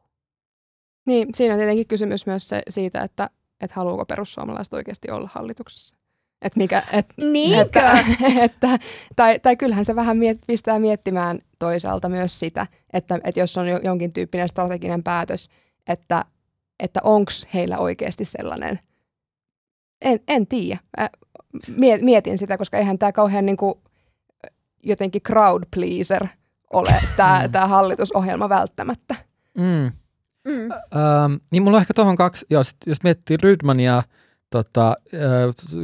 [1.06, 5.96] Niin, siinä on tietenkin kysymys myös se, siitä, että, että haluuko perussuomalaiset oikeasti olla hallituksessa.
[6.42, 7.60] Et mikä, et, Niinkö?
[7.60, 8.04] että,
[8.44, 8.78] että,
[9.16, 13.68] tai, tai kyllähän se vähän miet, pistää miettimään toisaalta myös sitä, että, että jos on
[13.68, 15.48] jo, jonkin tyyppinen strateginen päätös,
[15.88, 16.24] että,
[16.80, 18.78] että onko heillä oikeasti sellainen,
[20.02, 20.78] en, en tiedä.
[21.76, 23.74] Mie- Mietin sitä, koska eihän tämä kauhean niin kuin,
[24.82, 26.26] jotenkin crowd pleaser
[26.72, 27.68] ole tämä, Mm.
[27.68, 29.14] hallitusohjelma välttämättä.
[29.58, 29.92] Mm.
[30.48, 30.70] Mm.
[30.72, 34.02] Ähm, niin mulla on ehkä tuohon kaksi, jos, jos miettii Rydmania,
[34.52, 34.96] tota,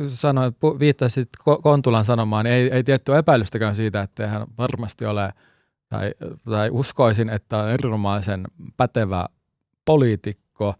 [0.08, 5.06] sanoit, pu- viittasit Ko- Kontulan sanomaan, niin ei, ei tietty epäilystäkään siitä, että hän varmasti
[5.06, 5.32] ole,
[5.88, 8.44] tai, tai uskoisin, että on erinomaisen
[8.76, 9.26] pätevä
[9.84, 10.74] poliitikko,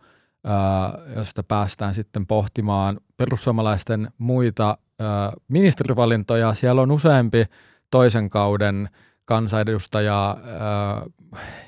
[1.17, 4.79] josta päästään sitten pohtimaan perussuomalaisten muita
[5.49, 6.55] ministerivalintoja.
[6.55, 7.45] Siellä on useampi
[7.91, 8.89] toisen kauden
[9.25, 10.37] kansanedustaja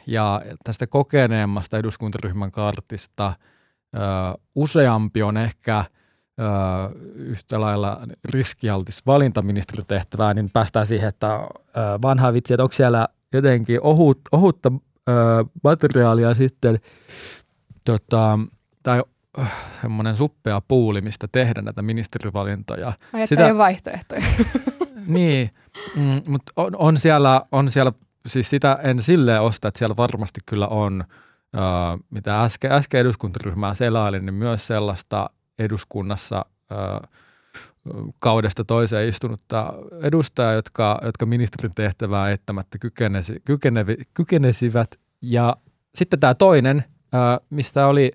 [0.07, 3.33] ja tästä kokeneemmasta eduskuntaryhmän kartista
[4.55, 5.85] useampi on ehkä
[7.15, 11.43] yhtä lailla riskialtis valintaministeritehtävää, niin päästään siihen, että äh,
[12.03, 14.73] vanha vitsi, että onko siellä jotenkin ohut, ohutta
[15.09, 15.15] äh,
[15.65, 16.81] materiaalia sitten
[17.85, 18.39] tota,
[18.83, 19.03] tai
[19.39, 22.93] äh, semmoinen suppea puuli, mistä tehdä näitä ministerivalintoja.
[23.13, 24.21] Ai, Sitä- ei ole vaihtoehtoja.
[25.07, 25.51] niin,
[25.97, 27.93] mm, mutta on, on, siellä, on siellä
[28.27, 31.05] siis sitä en silleen osta, että siellä varmasti kyllä on,
[31.57, 36.45] uh, mitä äsken, äsken eduskuntaryhmää selailin, niin myös sellaista eduskunnassa
[38.19, 44.99] kaudesta toiseen istunutta edustajaa, jotka, jotka ministerin tehtävää eittämättä kykenesi, kykenevi, kykenesivät.
[45.23, 45.57] Ja
[45.95, 46.85] sitten tämä toinen,
[47.51, 48.13] mistä oli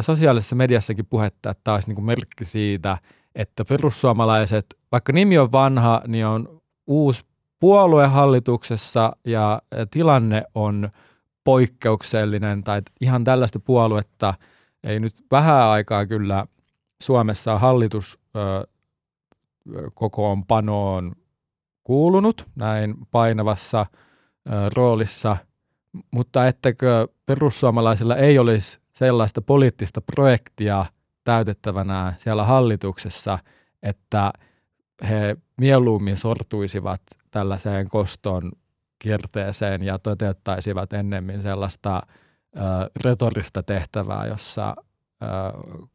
[0.00, 2.98] sosiaalisessa mediassakin puhetta, että tämä olisi niin merkki siitä,
[3.34, 7.22] että perussuomalaiset, vaikka nimi on vanha, niin on uusi
[7.60, 10.90] puolue hallituksessa ja tilanne on
[11.44, 14.34] poikkeuksellinen tai ihan tällaista puoluetta
[14.84, 16.46] ei nyt vähän aikaa kyllä.
[17.02, 18.20] Suomessa hallitus
[19.94, 21.12] kokoonpanoon
[21.84, 23.86] kuulunut näin painavassa
[24.74, 25.36] roolissa,
[26.10, 30.86] mutta ettäkö perussuomalaisilla ei olisi sellaista poliittista projektia
[31.24, 33.38] täytettävänä siellä hallituksessa,
[33.82, 34.32] että
[35.08, 38.52] he mieluummin sortuisivat tällaiseen koston
[38.98, 42.02] kierteeseen ja toteuttaisivat ennemmin sellaista
[42.56, 42.60] ö,
[43.04, 44.74] retorista tehtävää, jossa
[45.22, 45.26] ö,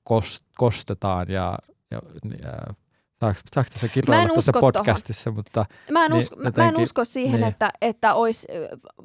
[0.03, 1.57] kost, kostetaan ja,
[1.91, 2.01] ja,
[2.41, 2.73] ja
[3.19, 5.35] saako, saako tässä kirjoilla tässä podcastissa, tohon.
[5.35, 5.65] mutta...
[5.91, 7.47] Mä en, niin usko, jotenkin, mä en usko siihen, niin.
[7.47, 8.47] että, että olisi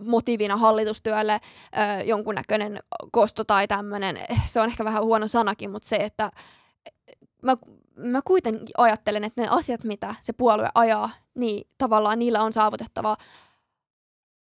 [0.04, 2.78] motiivina hallitustyölle äh, jonkunnäköinen
[3.12, 6.30] kosto tai tämmöinen, se on ehkä vähän huono sanakin, mutta se, että
[7.42, 7.56] mä,
[7.96, 13.16] mä kuitenkin ajattelen, että ne asiat, mitä se puolue ajaa, niin tavallaan niillä on saavutettavaa.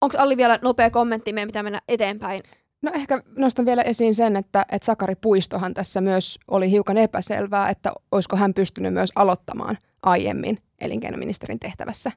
[0.00, 2.40] Onko Alli vielä nopea kommentti, meidän pitää mennä eteenpäin?
[2.82, 7.70] No ehkä nostan vielä esiin sen, että, että Sakari Puistohan tässä myös oli hiukan epäselvää,
[7.70, 12.12] että olisiko hän pystynyt myös aloittamaan aiemmin elinkeinoministerin tehtävässä,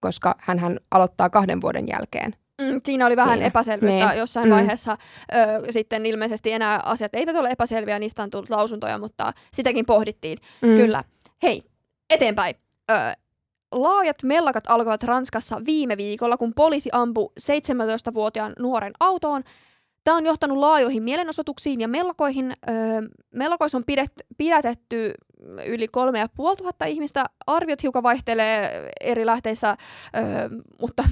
[0.00, 2.36] koska hän aloittaa kahden vuoden jälkeen.
[2.60, 3.46] Mm, siinä oli vähän siinä.
[3.46, 4.18] epäselvyyttä niin.
[4.18, 4.54] jossain mm.
[4.54, 4.96] vaiheessa.
[5.34, 10.38] Ö, sitten ilmeisesti enää asiat eivät ole epäselviä, niistä on tullut lausuntoja, mutta sitäkin pohdittiin.
[10.62, 10.76] Mm.
[10.76, 11.04] Kyllä.
[11.42, 11.62] Hei,
[12.10, 12.54] eteenpäin.
[12.90, 12.94] Ö,
[13.72, 19.42] laajat mellakat alkoivat Ranskassa viime viikolla, kun poliisi ampui 17-vuotiaan nuoren autoon
[20.06, 22.52] Tämä on johtanut laajoihin mielenosoituksiin ja mellakoihin.
[22.68, 22.74] Öö,
[23.34, 25.14] mellakoissa on pidet, pidätetty
[25.66, 27.24] yli kolme ja puoli tuhatta ihmistä.
[27.46, 29.76] Arviot hiukan vaihtelee eri lähteissä,
[30.16, 30.48] öö,
[30.80, 31.04] mutta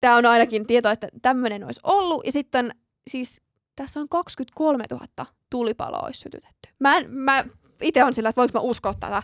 [0.00, 2.26] tämä on ainakin tieto, että tämmöinen olisi ollut.
[2.26, 2.74] Ja sitten
[3.10, 3.40] siis
[3.76, 5.06] tässä on 23 000
[5.50, 6.68] tulipaloa olisi sytytetty.
[6.78, 7.44] Mä, mä
[7.82, 9.22] itse on sillä, että voinko mä uskoa tätä,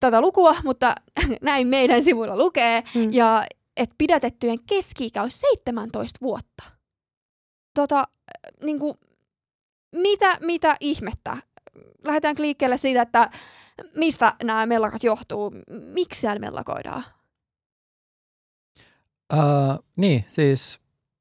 [0.00, 0.94] tätä lukua, mutta
[1.40, 2.82] näin meidän sivuilla lukee.
[2.94, 3.12] Mm.
[3.12, 3.44] Ja
[3.76, 6.73] että pidätettyjen keski-ikä olisi 17 vuotta
[7.74, 8.04] tota,
[8.62, 8.94] niin kuin,
[9.92, 11.36] mitä, mitä ihmettä?
[12.04, 13.30] Lähdetään liikkeelle siitä, että
[13.96, 15.52] mistä nämä mellakat johtuu.
[15.92, 17.04] Miksi siellä mellakoidaan?
[19.32, 20.80] Uh, niin, siis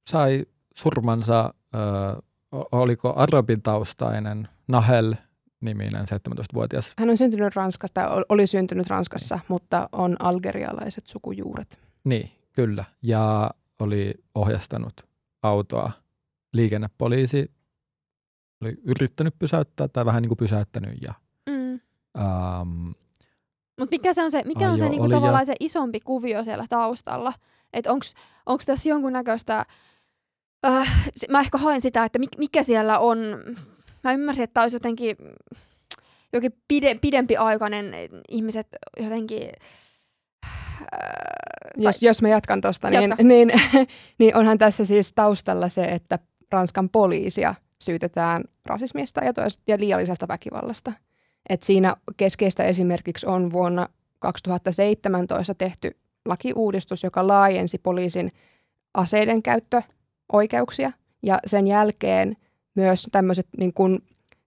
[0.09, 2.23] sai surmansa, uh,
[2.71, 5.15] oliko arabin taustainen Nahel
[5.61, 6.93] niminen 17-vuotias.
[6.97, 11.79] Hän on syntynyt Ranskasta, oli syntynyt Ranskassa, mutta on algerialaiset sukujuuret.
[12.03, 12.85] Niin, kyllä.
[13.01, 14.93] Ja oli ohjastanut
[15.43, 15.91] autoa
[16.53, 17.51] liikennepoliisi
[18.61, 21.01] oli yrittänyt pysäyttää tai vähän niin kuin pysäyttänyt.
[21.01, 21.13] Ja,
[21.49, 21.79] mm.
[22.61, 22.95] um,
[23.79, 25.45] Mutta mikä, se on se, mikä on se niinku tavallaan ja...
[25.45, 27.33] se isompi kuvio siellä taustalla?
[27.73, 27.91] Että
[28.45, 29.65] onko tässä jonkunnäköistä...
[30.65, 33.17] Äh, mä ehkä haen sitä, että mikä siellä on...
[34.03, 35.17] Mä ymmärsin, että olisi jotenkin
[36.33, 37.91] jokin pide, pidempi aikainen
[38.29, 38.67] ihmiset
[39.03, 39.49] jotenkin...
[40.45, 40.49] Äh,
[41.77, 43.51] jos, jos mä jatkan tuosta, niin, niin,
[44.19, 46.19] niin onhan tässä siis taustalla se, että
[46.53, 50.93] Ranskan poliisia syytetään rasismista ja, tois- ja liiallisesta väkivallasta.
[51.49, 53.87] Et siinä keskeistä esimerkiksi on vuonna
[54.19, 58.31] 2017 tehty lakiuudistus, joka laajensi poliisin
[58.93, 60.91] aseiden käyttöoikeuksia
[61.23, 62.37] ja sen jälkeen
[62.75, 63.99] myös tämmöiset niin kuin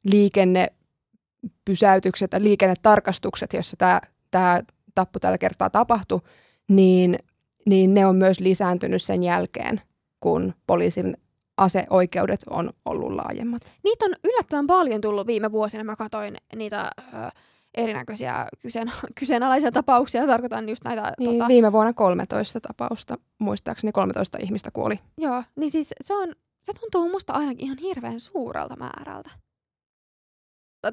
[0.04, 4.62] liikennepysäytykset ja liikennetarkastukset, jossa tämä, tämä
[4.94, 6.20] tappu tällä kertaa tapahtui,
[6.68, 7.18] niin,
[7.66, 9.80] niin ne on myös lisääntynyt sen jälkeen,
[10.20, 11.16] kun poliisin
[11.56, 13.62] aseoikeudet on ollut laajemmat.
[13.84, 15.84] Niitä on yllättävän paljon tullut viime vuosina.
[15.84, 17.28] Mä katsoin niitä ö,
[17.76, 20.26] erinäköisiä kyseen, kyseenalaisia tapauksia.
[20.26, 21.12] Tarkoitan just näitä...
[21.18, 21.48] Niin, tota...
[21.48, 25.00] Viime vuonna 13 tapausta, muistaakseni 13 ihmistä kuoli.
[25.18, 29.30] Joo, niin siis se, on, se tuntuu musta ainakin ihan hirveän suurelta määrältä.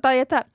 [0.01, 0.45] Tai että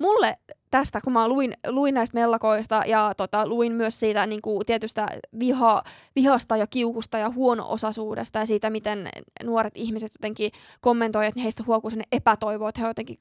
[0.00, 0.38] mulle
[0.74, 5.06] tästä, kun mä luin, luin näistä mellakoista ja tota, luin myös siitä niin kuin, tietystä
[5.38, 5.82] viha,
[6.16, 9.08] vihasta ja kiukusta ja huono-osaisuudesta ja siitä, miten
[9.44, 13.18] nuoret ihmiset jotenkin kommentoivat, että heistä huokuu sinne epätoivoa, että he jotenkin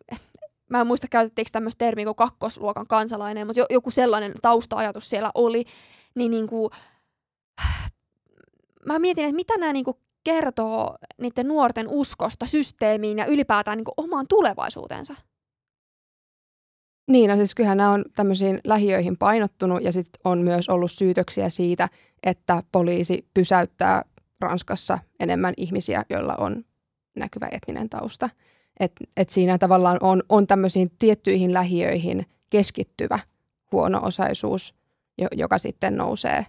[0.70, 5.66] mä en muista käytettiinkö tämmöistä termiä kuin kakkosluokan kansalainen, mutta joku sellainen tausta-ajatus siellä oli,
[6.16, 6.70] niin, niin kuin,
[8.86, 13.86] mä mietin, että mitä nämä niin kuin kertoo niiden nuorten uskosta systeemiin ja ylipäätään niin
[13.86, 15.16] kuin omaan tulevaisuutensa.
[17.08, 21.50] Niin, no siis kyllähän nämä on tämmöisiin lähiöihin painottunut ja sitten on myös ollut syytöksiä
[21.50, 21.90] siitä,
[22.24, 24.06] että poliisi pysäyttää
[24.42, 26.66] Ranskassa enemmän ihmisiä, joilla on
[27.16, 28.30] näkyvä etninen tausta.
[28.80, 33.20] Et, et siinä tavallaan on, on tämmöisiin tiettyihin lähiöihin keskittyvä
[33.72, 34.76] huono-osaisuus,
[35.32, 36.46] joka sitten nousee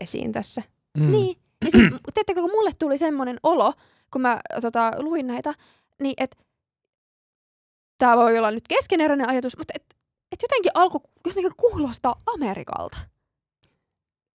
[0.00, 0.62] esiin tässä.
[0.98, 1.10] Mm.
[1.10, 1.84] Niin, ja siis
[2.14, 3.72] teettekö, kun mulle tuli semmoinen olo,
[4.10, 5.54] kun mä tota, luin näitä,
[6.00, 6.36] niin että
[7.98, 9.84] tämä voi olla nyt keskeneräinen ajatus, mutta et,
[10.32, 12.98] et jotenkin alkoi jotenkin kuulostaa Amerikalta.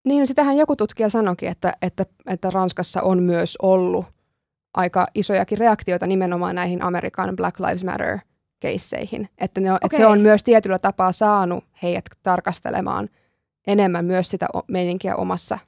[0.05, 4.07] Niin, no sitähän joku tutkija sanoikin, että, että, että Ranskassa on myös ollut
[4.75, 8.19] aika isojakin reaktioita nimenomaan näihin Amerikan Black Lives Matter
[8.61, 9.29] keisseihin.
[9.39, 9.87] Että, ne on, okay.
[9.87, 13.09] että se on myös tietyllä tapaa saanut heidät tarkastelemaan
[13.67, 15.59] enemmän myös sitä meininkiä omassa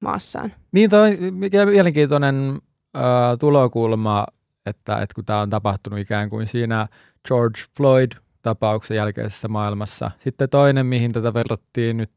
[0.00, 0.52] maassaan.
[0.72, 2.58] Niin, toi mikä mielenkiintoinen
[2.96, 3.02] äh,
[3.40, 4.26] tulokulma,
[4.66, 6.88] että, että kun tämä on tapahtunut ikään kuin siinä
[7.28, 10.10] George Floyd-tapauksen jälkeisessä maailmassa.
[10.18, 12.12] Sitten toinen, mihin tätä verrattiin nyt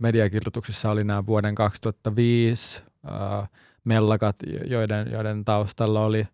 [0.00, 3.48] mediakirjoituksissa, oli nämä vuoden 2005 äh,
[3.84, 6.28] mellakat, joiden, joiden taustalla oli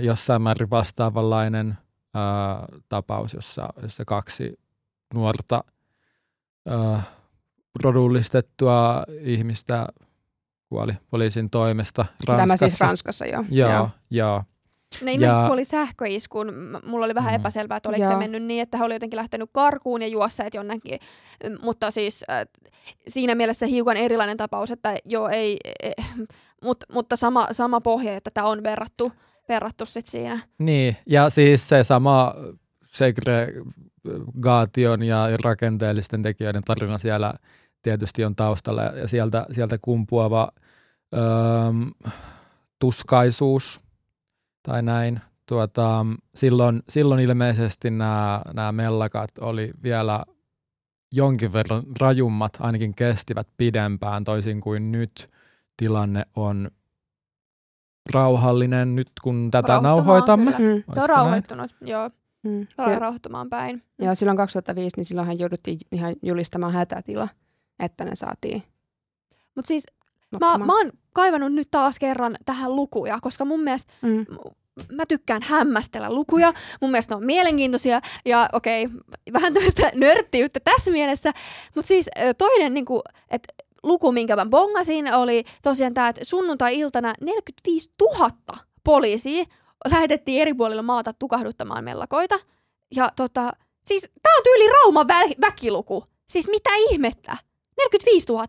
[0.00, 1.78] jossain määrin vastaavanlainen
[2.88, 4.58] tapaus, jossa, jossa kaksi
[5.14, 5.64] nuorta
[7.82, 9.86] rodullistettua ihmistä
[10.70, 12.46] kuoli poliisin toimesta Ranskassa.
[12.46, 13.44] Tämä siis Ranskassa, joo.
[13.50, 13.88] Joo, joo.
[14.10, 14.42] joo.
[15.02, 15.46] Ne ilmeisesti ja...
[15.46, 16.52] kuoli sähköiskuun.
[16.86, 17.36] Mulla oli vähän mm.
[17.36, 18.12] epäselvää, että oliko Joo.
[18.12, 20.98] se mennyt niin, että he oli jotenkin lähtenyt karkuun ja juosseet jonnekin.
[21.62, 22.46] Mutta siis äh,
[23.08, 25.90] siinä mielessä hiukan erilainen tapaus, että joo ei, e,
[26.64, 29.12] mut, mutta sama, sama pohja, että tämä on verrattu,
[29.48, 30.40] verrattu sit siinä.
[30.58, 32.34] Niin, ja siis se sama
[32.86, 37.34] segregaation ja rakenteellisten tekijöiden tarina siellä
[37.82, 40.52] tietysti on taustalla ja sieltä, sieltä kumpuava
[41.14, 41.22] öö,
[42.78, 43.80] tuskaisuus
[44.62, 45.20] tai näin.
[45.46, 50.24] Tuota, silloin, silloin ilmeisesti nämä, nämä mellakat oli vielä
[51.12, 55.30] jonkin verran rajummat, ainakin kestivät pidempään, toisin kuin nyt
[55.76, 56.70] tilanne on
[58.12, 60.50] rauhallinen nyt, kun tätä nauhoitamme.
[60.50, 60.82] Mm.
[60.92, 61.90] Se on rauhoittunut, näin?
[61.90, 62.10] joo.
[62.44, 62.66] Mm.
[62.98, 63.82] rauhoittumaan päin.
[63.98, 67.28] Joo, silloin 2005, niin silloinhan jouduttiin ihan julistamaan hätätila,
[67.80, 68.62] että ne saatiin
[69.54, 69.84] Mutta siis
[70.40, 74.26] mä, mä oon kaivannut nyt taas kerran tähän lukuja, koska mun mielestä mm.
[74.92, 76.52] mä tykkään hämmästellä lukuja.
[76.80, 78.98] Mun mielestä ne on mielenkiintoisia ja okei, okay,
[79.32, 81.32] vähän tämmöistä nörttiyttä tässä mielessä.
[81.74, 82.86] Mutta siis toinen, niin
[83.30, 88.30] että luku, minkä mä bongasin, oli tosiaan tämä, että sunnuntai-iltana 45 000
[88.84, 89.44] poliisia
[89.90, 92.38] lähetettiin eri puolilla maata tukahduttamaan mellakoita.
[92.96, 93.52] Ja tota,
[93.84, 96.04] siis tää on tyyli Rauman vä- väkiluku.
[96.28, 97.36] Siis mitä ihmettä?
[97.84, 98.46] 45 000.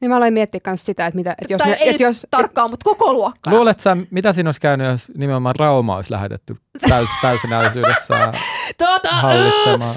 [0.00, 1.58] Niin mä aloin miettiä myös sitä, että, mitä, että jos...
[1.58, 3.50] Tai ne, ei että jos, tarkkaan, et, mutta koko luokka.
[3.50, 6.56] Luulet sä, mitä siinä olisi käynyt, jos nimenomaan Rauma olisi lähetetty
[6.88, 8.34] täys, täysinäisyydessään
[8.78, 9.94] tota, hallitsemaan?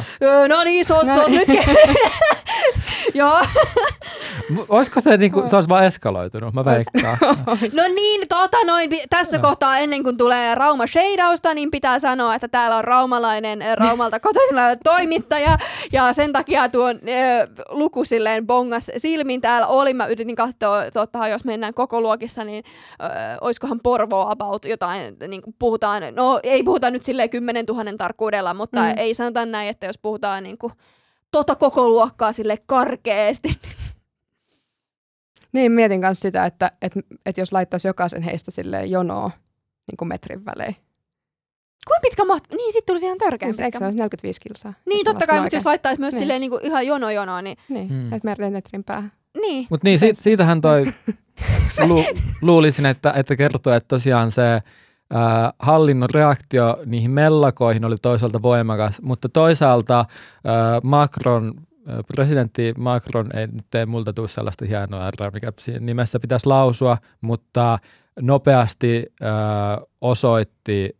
[0.49, 1.47] no niin, sos, no, sos nyt.
[3.13, 3.41] Joo.
[4.69, 7.17] Olisiko se, niin kuin, se olisi vaan eskaloitunut, mä veikkaan.
[7.79, 9.41] no niin, tota noin, tässä no.
[9.41, 14.75] kohtaa ennen kuin tulee Rauma Sheidausta, niin pitää sanoa, että täällä on raumalainen Raumalta kotoisena
[14.83, 15.57] toimittaja,
[15.91, 19.93] ja sen takia tuon äh, luku silleen bongas silmin täällä oli.
[19.93, 22.63] Mä yritin katsoa, tota, jos mennään koko luokissa, niin
[23.03, 27.83] äh, olisikohan Porvo about jotain, niin kuin puhutaan, no ei puhuta nyt silleen 10 000
[27.97, 28.93] tarkkuudella, mutta mm.
[28.97, 30.73] ei sanota näin, että jos puhutaan niin kuin,
[31.31, 33.49] tota koko luokkaa sille karkeasti.
[35.57, 39.31] Niin, mietin myös sitä, että, että, että jos laittaisi jokaisen heistä sille jonoa
[39.87, 40.75] niin kuin metrin välein.
[41.87, 42.43] Kuinka pitkä maht...
[42.51, 44.73] Niin, sitten tulisi ihan törkeä siis, Eikö se olisi 45 kilsaa?
[44.85, 46.19] Niin, totta kai, mutta jos laittaisi myös niin.
[46.19, 47.57] silleen niin kuin ihan jono jonoa, niin...
[47.69, 48.13] Niin, hmm.
[48.13, 49.11] että metrin päähän.
[49.41, 49.67] Niin.
[49.69, 50.85] Mutta niin, siitä, siitähän toi
[51.87, 52.03] lu,
[52.41, 54.61] luulisin, että, että kertoo, että tosiaan se äh,
[55.59, 60.05] hallinnon reaktio niihin mellakoihin oli toisaalta voimakas, mutta toisaalta äh,
[60.83, 61.53] Macron
[62.15, 67.79] presidentti Macron ei nyt tee multa tule sellaista hienoa R, mikä nimessä pitäisi lausua, mutta
[68.19, 69.25] nopeasti ö,
[70.01, 70.97] osoitti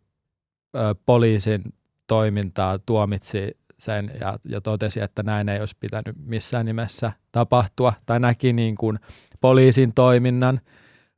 [0.76, 1.62] ö, poliisin
[2.06, 8.20] toimintaa, tuomitsi sen ja, ja totesi, että näin ei olisi pitänyt missään nimessä tapahtua, tai
[8.20, 8.98] näki niin kuin
[9.40, 10.60] poliisin toiminnan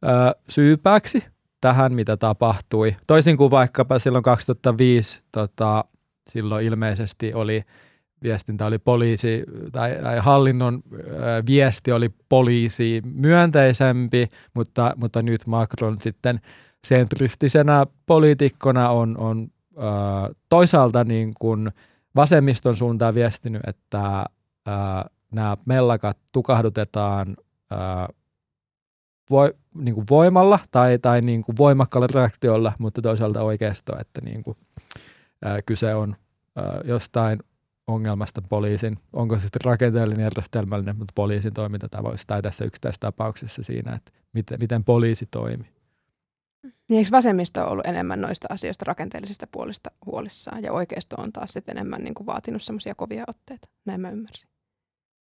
[0.05, 0.09] ö,
[0.49, 1.25] syypääksi
[1.61, 2.97] tähän, mitä tapahtui.
[3.07, 5.85] Toisin kuin vaikkapa silloin 2005, tota,
[6.31, 7.65] silloin ilmeisesti oli
[8.23, 10.83] viestintä oli poliisi tai, tai hallinnon
[11.47, 16.41] viesti oli poliisi myönteisempi, mutta, mutta nyt Macron sitten
[16.87, 19.81] sentristisenä poliitikkona on, on ö,
[20.49, 21.71] toisaalta niin kuin
[22.17, 24.25] vasemmiston suuntaan viestinyt, että
[24.69, 24.71] ö,
[25.33, 27.37] nämä mellakat tukahdutetaan
[27.73, 27.77] ö,
[29.31, 34.43] voi, niin kuin voimalla tai, tai niin kuin voimakkaalla reaktiolla, mutta toisaalta oikeisto, että niin
[34.43, 34.57] kuin,
[35.47, 36.17] ö, kyse on
[36.85, 37.39] jostain
[37.91, 44.13] ongelmasta poliisin, onko se sitten rakenteellinen järjestelmällinen, mutta poliisin toimintatavoista tai tässä yksittäistapauksessa siinä, että
[44.33, 45.65] miten, miten poliisi toimi.
[46.89, 51.77] Niin eikö vasemmisto ollut enemmän noista asioista rakenteellisista puolista huolissaan ja oikeisto on taas sitten
[51.77, 53.69] enemmän niin kuin vaatinut semmoisia kovia otteita?
[53.85, 54.51] Näin mä ymmärsin.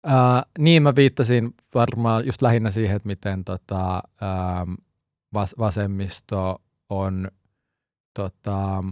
[0.06, 0.12] Uh,
[0.58, 4.76] niin mä viittasin varmaan just lähinnä siihen, että miten tota, uh,
[5.34, 7.28] vas- vasemmisto on
[8.14, 8.84] tota,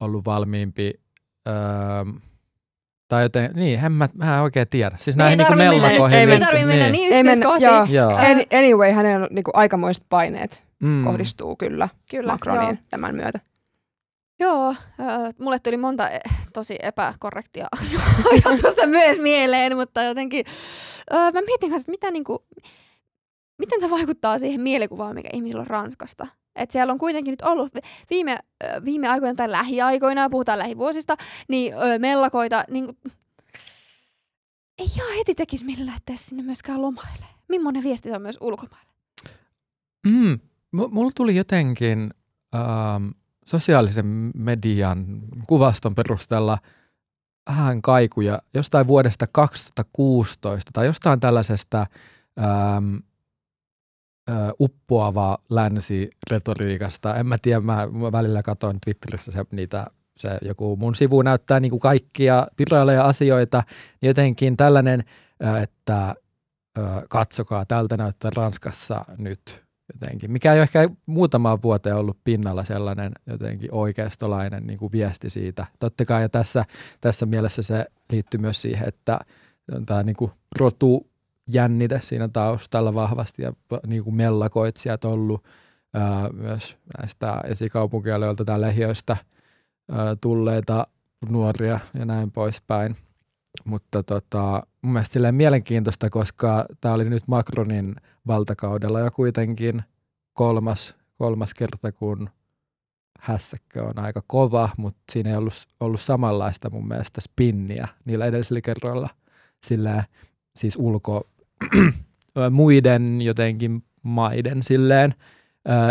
[0.00, 0.94] ollut valmiimpi
[3.08, 4.96] tai joten, niin, en mä, mä en oikein tiedä.
[5.00, 6.18] Siis näihin ei niin mellakoihin.
[6.18, 7.70] Ei, ei tarvitse mennä niin, niin yksityiskohtiin.
[7.70, 8.10] Joo.
[8.10, 8.18] joo.
[8.58, 11.04] Anyway, hänellä niin kuin aikamoiset paineet mm.
[11.04, 12.76] kohdistuu kyllä, kyllä Macroniin joo.
[12.90, 13.40] tämän myötä.
[14.40, 16.20] Joo, äh, mulle tuli monta e-
[16.52, 17.66] tosi epäkorrektia
[18.32, 20.46] ajatusta myös mieleen, mutta jotenkin
[21.14, 22.44] äh, mä mietin kanssa, että mitä niinku,
[23.58, 26.26] miten tämä vaikuttaa siihen mielikuvaan, mikä ihmisillä on Ranskasta.
[26.58, 27.72] Että siellä on kuitenkin nyt ollut
[28.10, 28.36] viime,
[28.84, 31.16] viime aikoina tai lähiaikoina, puhutaan lähivuosista,
[31.48, 32.96] niin ö, mellakoita, niin kuin,
[34.78, 37.26] ei ihan heti tekisi millä lähteä sinne myöskään lomaille.
[37.48, 38.92] Millainen viesti on myös ulkomaille?
[40.10, 40.38] Mm,
[40.72, 42.10] m- mulla tuli jotenkin
[42.54, 43.08] ähm,
[43.46, 45.06] sosiaalisen median
[45.46, 46.58] kuvaston perusteella
[47.48, 51.86] vähän kaikuja jostain vuodesta 2016 tai jostain tällaisesta
[52.38, 52.96] ähm,
[54.60, 57.16] uppoavaa länsiretoriikasta.
[57.16, 61.60] En mä tiedä, mä, mä välillä katsoin Twitterissä se, niitä, se joku mun sivu näyttää
[61.60, 63.62] niin kuin kaikkia virallisia asioita,
[64.02, 65.04] jotenkin tällainen,
[65.62, 66.14] että
[67.08, 73.12] katsokaa, tältä näyttää Ranskassa nyt jotenkin, mikä ei ole ehkä muutama vuoteen ollut pinnalla sellainen
[73.26, 75.66] jotenkin oikeistolainen niin kuin viesti siitä.
[75.78, 76.64] Totta kai ja tässä,
[77.00, 79.18] tässä mielessä se liittyy myös siihen, että
[79.86, 81.10] tämä niin kuin rotu
[81.48, 83.52] jännite siinä taustalla vahvasti ja
[83.86, 85.44] niin kuin mellakoitsijat ollut
[85.94, 89.16] ää, myös näistä esikaupunkialueilta tai lähiöistä
[89.92, 90.84] ää, tulleita
[91.28, 92.96] nuoria ja näin poispäin.
[93.64, 97.96] Mutta tota, mun mielestä silleen mielenkiintoista, koska tämä oli nyt Macronin
[98.26, 99.82] valtakaudella jo kuitenkin
[100.32, 102.30] kolmas, kolmas kerta, kun
[103.20, 108.60] hässäkkö on aika kova, mutta siinä ei ollut, ollut samanlaista mun mielestä spinniä niillä edellisillä
[108.60, 109.08] kerroilla.
[109.64, 110.04] Sillä
[110.56, 111.28] siis ulko,
[112.50, 115.14] muiden jotenkin maiden silleen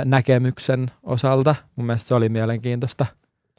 [0.06, 1.56] näkemyksen osalta.
[1.76, 3.06] Mun mielestä se oli mielenkiintoista.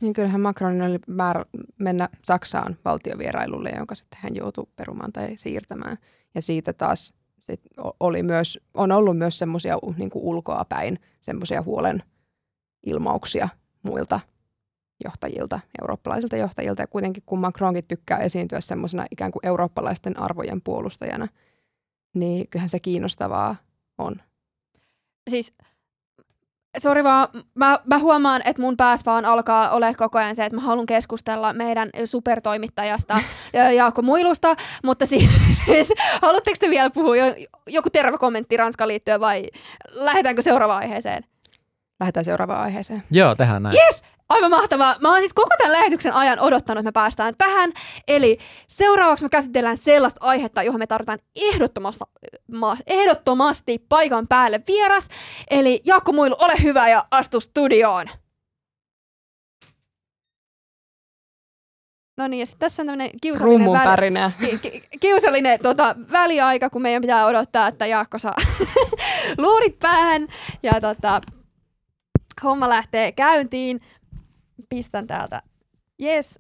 [0.01, 1.45] Niin kyllähän Macronin oli määrä
[1.79, 5.97] mennä Saksaan valtiovierailulle, jonka sitten hän joutui perumaan tai siirtämään.
[6.35, 7.61] Ja siitä taas sit
[8.01, 12.03] oli myös, on ollut myös semmoisia niin ulkoa päin semmoisia huolen
[12.87, 13.49] ilmauksia
[13.83, 14.21] muilta
[15.05, 16.83] johtajilta, eurooppalaisilta johtajilta.
[16.83, 21.29] Ja kuitenkin kun Macronkin tykkää esiintyä semmoisena ikään kuin eurooppalaisten arvojen puolustajana–
[22.15, 23.57] niin kyllähän se kiinnostavaa
[23.99, 24.17] on.
[25.31, 25.53] Siis,
[26.79, 30.57] sori vaan, mä, mä huomaan, että mun pääs vaan alkaa ole koko ajan se, että
[30.57, 33.19] mä haluan keskustella meidän supertoimittajasta
[33.77, 35.31] Jaakko Muilusta, mutta siis,
[35.65, 35.93] siis
[36.23, 37.25] haluatteko te vielä puhua jo,
[37.69, 39.45] joku terve kommentti Ranskan liittyen vai
[39.91, 41.25] lähdetäänkö seuraavaan aiheeseen?
[42.01, 43.03] Lähdetään seuraavaan aiheeseen.
[43.11, 43.77] Joo, tehdään näin.
[43.77, 44.03] Yes!
[44.29, 44.97] Aivan mahtavaa.
[45.01, 47.73] Mä oon siis koko tämän lähetyksen ajan odottanut, että me päästään tähän.
[48.09, 52.05] Eli seuraavaksi me käsitellään sellaista aihetta, johon me tarvitaan ehdottomasti,
[52.87, 55.09] ehdottomasti paikan päälle vieras.
[55.51, 58.07] Eli Jaakko Muilu, ole hyvä ja astu studioon.
[62.19, 64.11] No niin, ja tässä on tämmöinen kiusallinen, väli,
[64.41, 68.35] ki, ki, kiusallinen tota, väliaika, kun meidän pitää odottaa, että Jaakko saa
[69.39, 70.29] luurit päähän
[70.63, 71.21] ja tota,
[72.45, 73.81] homma lähtee käyntiin
[74.69, 75.43] pistän täältä.
[76.03, 76.39] Yes.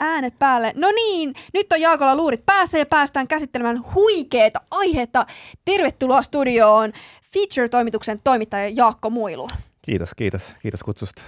[0.00, 0.72] Äänet päälle.
[0.76, 5.26] No niin, nyt on Jaakolla luurit päässä ja päästään käsittelemään huikeeta aihetta.
[5.64, 6.92] Tervetuloa studioon
[7.32, 9.48] Feature-toimituksen toimittaja Jaakko Muilu.
[9.82, 10.54] Kiitos, kiitos.
[10.62, 11.22] Kiitos kutsusta.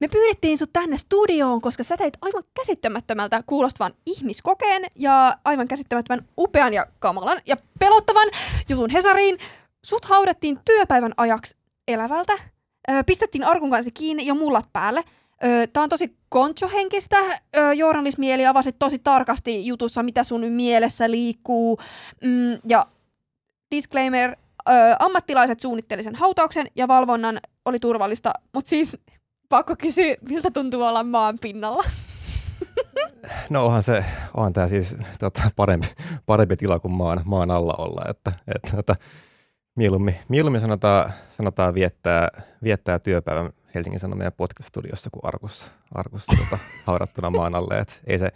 [0.00, 6.28] Me pyydettiin sut tänne studioon, koska sä teit aivan käsittämättömältä kuulostavan ihmiskokeen ja aivan käsittämättömän
[6.38, 8.28] upean ja kamalan ja pelottavan
[8.68, 9.38] jutun Hesariin.
[9.84, 11.56] Sut haudattiin työpäivän ajaksi
[11.88, 12.32] elävältä
[13.06, 15.04] Pistettiin arkun kanssa kiinni ja mullat päälle.
[15.72, 17.16] Tämä on tosi konchohenkistä
[17.76, 21.78] journalismi, eli avasit tosi tarkasti jutussa, mitä sun mielessä liikkuu.
[22.24, 22.86] Mm, ja
[23.70, 24.36] disclaimer,
[24.98, 28.96] ammattilaiset suunnitteli sen hautauksen ja valvonnan oli turvallista, mutta siis
[29.48, 31.84] pakko kysyä, miltä tuntuu olla maan pinnalla?
[33.50, 34.04] No onhan se,
[34.34, 35.86] onhan tämä siis tota, parempi,
[36.26, 38.96] parempi tila kuin maan, maan alla olla, että, että, että
[39.74, 42.28] Mieluummin, mieluummin sanotaan, sanotaan viettää,
[42.62, 47.78] viettää työpäivän Helsingin Sanomien podcast-studiossa kuin Arkussa, Arkussa tota, haudattuna maan alle.
[47.78, 48.30] Et ei, se,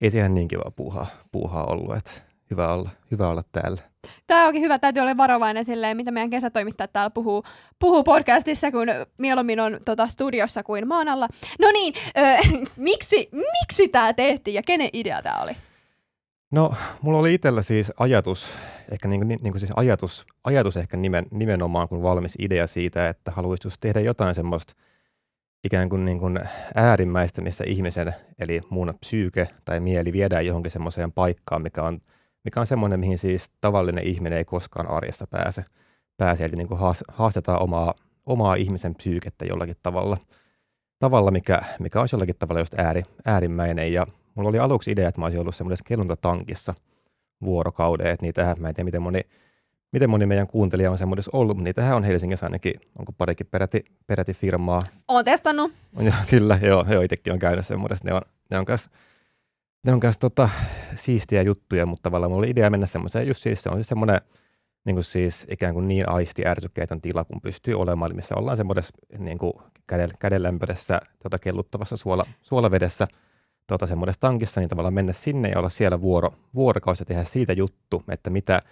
[0.00, 1.96] ei se ihan niin kiva puuhaa, puuhaa ollut.
[1.96, 3.82] Et hyvä olla, hyvä olla täällä.
[4.26, 7.44] Tämä onkin hyvä, täytyy olla varovainen silleen, mitä meidän kesätoimittajat täällä puhuu,
[7.78, 8.86] puhuu podcastissa, kun
[9.18, 11.28] mieluummin on tota, studiossa kuin maan alla.
[11.58, 15.52] No niin, ö, miksi, miksi tämä tehtiin ja kenen idea tämä oli?
[16.50, 18.56] No, mulla oli itsellä siis ajatus,
[18.92, 23.08] ehkä niin kuin, niin kuin siis ajatus, ajatus ehkä nimen, nimenomaan kuin valmis idea siitä,
[23.08, 24.74] että haluaisi just tehdä jotain semmoista
[25.64, 26.40] ikään kuin, niin kuin
[26.74, 32.00] äärimmäistä, missä ihmisen, eli muun psyyke tai mieli viedään johonkin semmoiseen paikkaan, mikä on,
[32.44, 35.64] mikä on semmoinen, mihin siis tavallinen ihminen ei koskaan arjessa pääse.
[36.16, 37.94] pääse eli niin kuin haastetaan omaa,
[38.26, 40.16] omaa ihmisen psyykettä jollakin tavalla,
[40.98, 43.92] tavalla mikä, mikä olisi jollakin tavalla just ääri, äärimmäinen.
[43.92, 44.06] Ja
[44.40, 46.74] mulla oli aluksi idea, että mä olisin ollut semmoisessa kellontatankissa
[47.44, 49.20] vuorokauden, että niitähän, mä en tiedä miten moni,
[49.92, 53.84] miten moni meidän kuuntelija on semmoisessa ollut, mutta niitähän on Helsingissä ainakin, onko parikin peräti,
[54.06, 54.82] peräti firmaa.
[55.08, 55.72] Olen testannut.
[55.96, 58.90] On, jo, kyllä, joo, joo itsekin on käynyt semmoisessa, ne on, ne on kanssa,
[59.86, 60.48] ne on kanssa tota,
[60.96, 64.20] siistiä juttuja, mutta tavallaan mulla oli idea mennä semmoiseen, just siis se on siis semmoinen,
[64.84, 68.94] niin kuin siis ikään kuin niin aisti ärsykkeetön tila, kun pystyy olemaan, missä ollaan semmoisessa
[69.18, 69.52] niin kuin
[69.86, 73.08] käden, kädenlämpöisessä tota, kelluttavassa suola, suolavedessä–
[73.70, 77.52] tota, semmoisessa tankissa, niin tavallaan mennä sinne ja olla siellä vuoro, vuorokausi ja tehdä siitä
[77.52, 78.62] juttu, että mitä,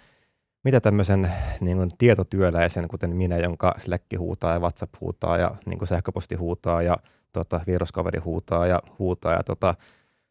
[0.63, 1.31] mitä tämmöisen
[1.61, 6.35] niin kuin tietotyöläisen, kuten minä, jonka Slack huutaa ja WhatsApp huutaa ja niin kuin sähköposti
[6.35, 6.97] huutaa ja
[7.33, 9.75] tota, viruskaveri huutaa ja huutaa ja tota,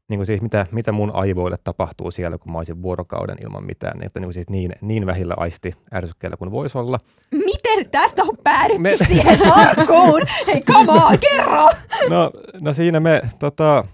[0.09, 3.99] niin kuin siis mitä, mitä mun aivoille tapahtuu siellä, kun mä olisin vuorokauden ilman mitään,
[3.99, 6.99] niin, että niin, kuin siis niin, niin vähillä aisti ärsykkeellä kuin voisi olla.
[7.31, 8.97] Miten tästä on päädytty me...
[8.97, 10.23] siihen tarkkuun?
[10.47, 11.71] Hei, come on, kerro!
[12.11, 13.85] No, no siinä me tota,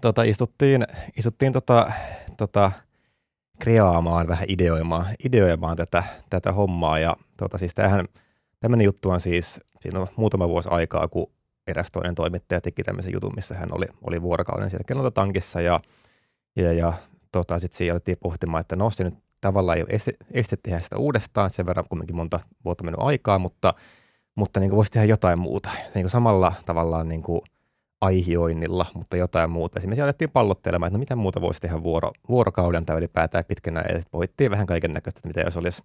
[0.00, 0.86] tota, istuttiin,
[1.16, 1.92] istuttiin tota,
[2.36, 2.72] tota,
[3.60, 6.98] kreaamaan, vähän ideoimaan, ideoimaan tätä, tätä hommaa.
[6.98, 8.04] Ja tota, siis tämähän,
[8.60, 11.30] tämmöinen juttu on siis, siinä on muutama vuosi aikaa, kun
[11.66, 15.80] eräs toinen toimittaja teki tämmöisen jutun, missä hän oli, oli vuorokauden siellä tankissa ja,
[16.56, 16.92] ja, ja
[17.32, 20.80] tota, sitten siinä alettiin pohtimaan, että no se nyt tavallaan ei ole este, este tehdä
[20.80, 23.74] sitä uudestaan, sen verran kumminkin monta vuotta mennyt aikaa, mutta,
[24.34, 25.70] mutta niin voisi tehdä jotain muuta.
[25.94, 27.40] Niin samalla tavallaan niin kuin
[28.00, 29.78] aihioinnilla, mutta jotain muuta.
[29.78, 33.80] Esimerkiksi alettiin pallottelemaan, että no mitä muuta voisi tehdä vuoro, vuorokauden tai ylipäätään pitkänä.
[33.80, 35.82] Ja pohittiin vähän kaiken näköistä, että mitä jos olisi,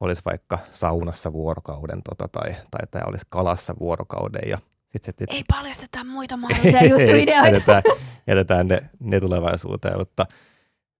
[0.00, 4.50] olisi vaikka saunassa vuorokauden tota, tai, tai, tai olisi kalassa vuorokauden.
[4.50, 4.58] Ja
[4.92, 7.46] sit, sit, Ei paljasteta muita mahdollisia juttuideoita.
[7.46, 7.82] jätetään,
[8.26, 10.26] jätetään ne, ne tulevaisuuteen, mutta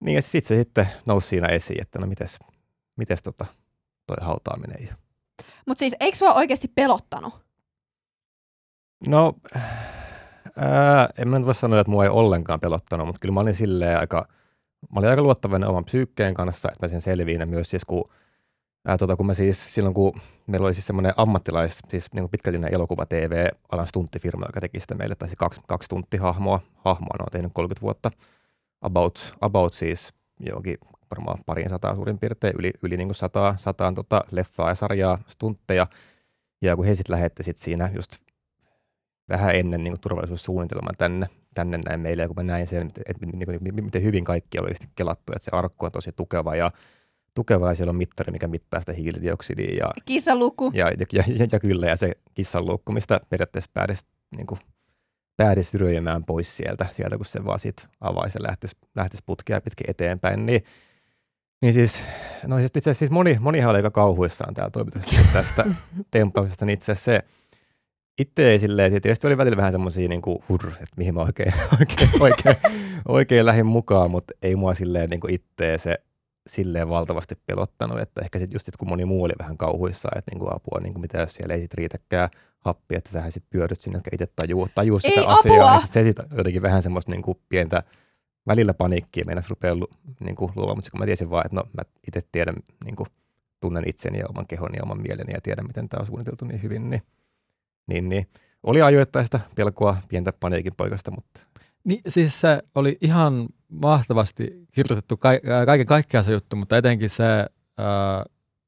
[0.01, 2.39] niin ja sitten se sitten nousi siinä esiin, että no mites,
[2.97, 3.47] mites tota,
[4.07, 4.89] toi hautaaminen.
[5.67, 7.35] Mutta siis eikö sua oikeasti pelottanut?
[9.07, 9.35] No
[10.61, 13.55] Ää, en mä nyt voi sanoa, että mua ei ollenkaan pelottanut, mutta kyllä mä olin
[13.55, 14.29] silleen aika,
[14.95, 17.41] mä olin aika luottavainen oman psyykkeen kanssa, että mä sen selviin.
[17.41, 18.11] Ja myös siis kun,
[18.85, 22.61] ää, tota, kun mä siis silloin, kun meillä oli siis semmoinen ammattilais, siis niin pitkälti
[22.71, 27.33] elokuva TV-alan stunttifirma, joka teki sitä meille, tai siis kaksi, kaksi tunttihahmoa, hahmoa, ne on
[27.33, 28.11] tehnyt 30 vuotta,
[28.81, 30.79] about, about siis johonkin
[31.11, 35.19] varmaan parin sataa suurin piirtein, yli, yli niin kuin sataa, sataan tota, leffaa ja sarjaa,
[35.27, 35.87] stuntteja,
[36.63, 38.28] ja kun he sitten lähetti sit siinä just
[39.29, 43.01] vähän ennen niin kuin turvallisuussuunnitelman tänne, tänne näin meille, ja kun mä näin sen, että,
[43.09, 46.73] että niin kuin, miten hyvin kaikki oli kelattu, että se arkku on tosi tukeva ja
[47.35, 49.77] tukeva ja siellä on mittari, mikä mittaa sitä hiilidioksidia.
[49.79, 50.71] Ja, kissanluku.
[50.75, 54.07] Ja, ja, ja, ja, ja, kyllä, ja se kissanluku, mistä periaatteessa päädesi,
[54.37, 54.61] niin kuin,
[55.37, 59.91] päädesi ryöjymään pois sieltä, sieltä, kun se vaan siitä avaisi ja lähtisi, lähtisi putkea pitkin
[59.91, 60.63] eteenpäin, niin
[61.63, 62.03] niin siis,
[62.47, 65.65] no siis itse asiassa siis moni, monihan oli aika kauhuissaan täällä toimituksessa tästä
[66.11, 67.25] tempauksesta, niin itse asiassa se,
[68.19, 71.53] itse ei silleen, tietysti oli välillä vähän semmoisia niin kuin, hurr, että mihin mä oikein,
[71.81, 72.57] oikein, oikein,
[73.09, 75.99] oikein lähdin mukaan, mutta ei mua silleen niin itse se
[76.47, 80.31] silleen valtavasti pelottanut, että ehkä sitten just sit, kun moni muu oli vähän kauhuissa, että
[80.31, 83.51] niin kuin apua, niin kuin mitä jos siellä ei sit riitäkään happi, että sähän sitten
[83.51, 86.83] pyöryt sinne, jotka itse tajuu, tajuu sitä ei asiaa, niin sit se sitten jotenkin vähän
[86.83, 87.83] semmoista niin kuin pientä
[88.47, 89.77] välillä paniikkia meidän rupeaa
[90.21, 93.07] niin kuin luomaan, mutta kun mä tiesin vaan, että no mä itse tiedän, niin kuin,
[93.61, 96.63] tunnen itseni ja oman kehoni ja oman mieleni ja tiedän, miten tämä on suunniteltu niin
[96.63, 97.03] hyvin, niin
[97.89, 98.27] niin, niin
[98.63, 101.41] oli ajoittaista pelkoa pientä paniikin poikasta, mutta...
[101.85, 107.25] Niin, siis se oli ihan mahtavasti kirjoitettu ka- kaiken kaikkiaan se juttu, mutta etenkin se
[107.81, 108.25] äh,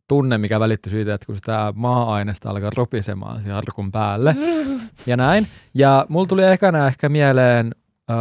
[0.08, 4.34] tunne, mikä välittyi siitä, että kun sitä maa-aineesta alkaa ropisemaan siihen arkun päälle
[5.06, 5.46] ja näin.
[5.74, 7.74] Ja mulla tuli ekana ehkä mieleen,
[8.10, 8.16] äh,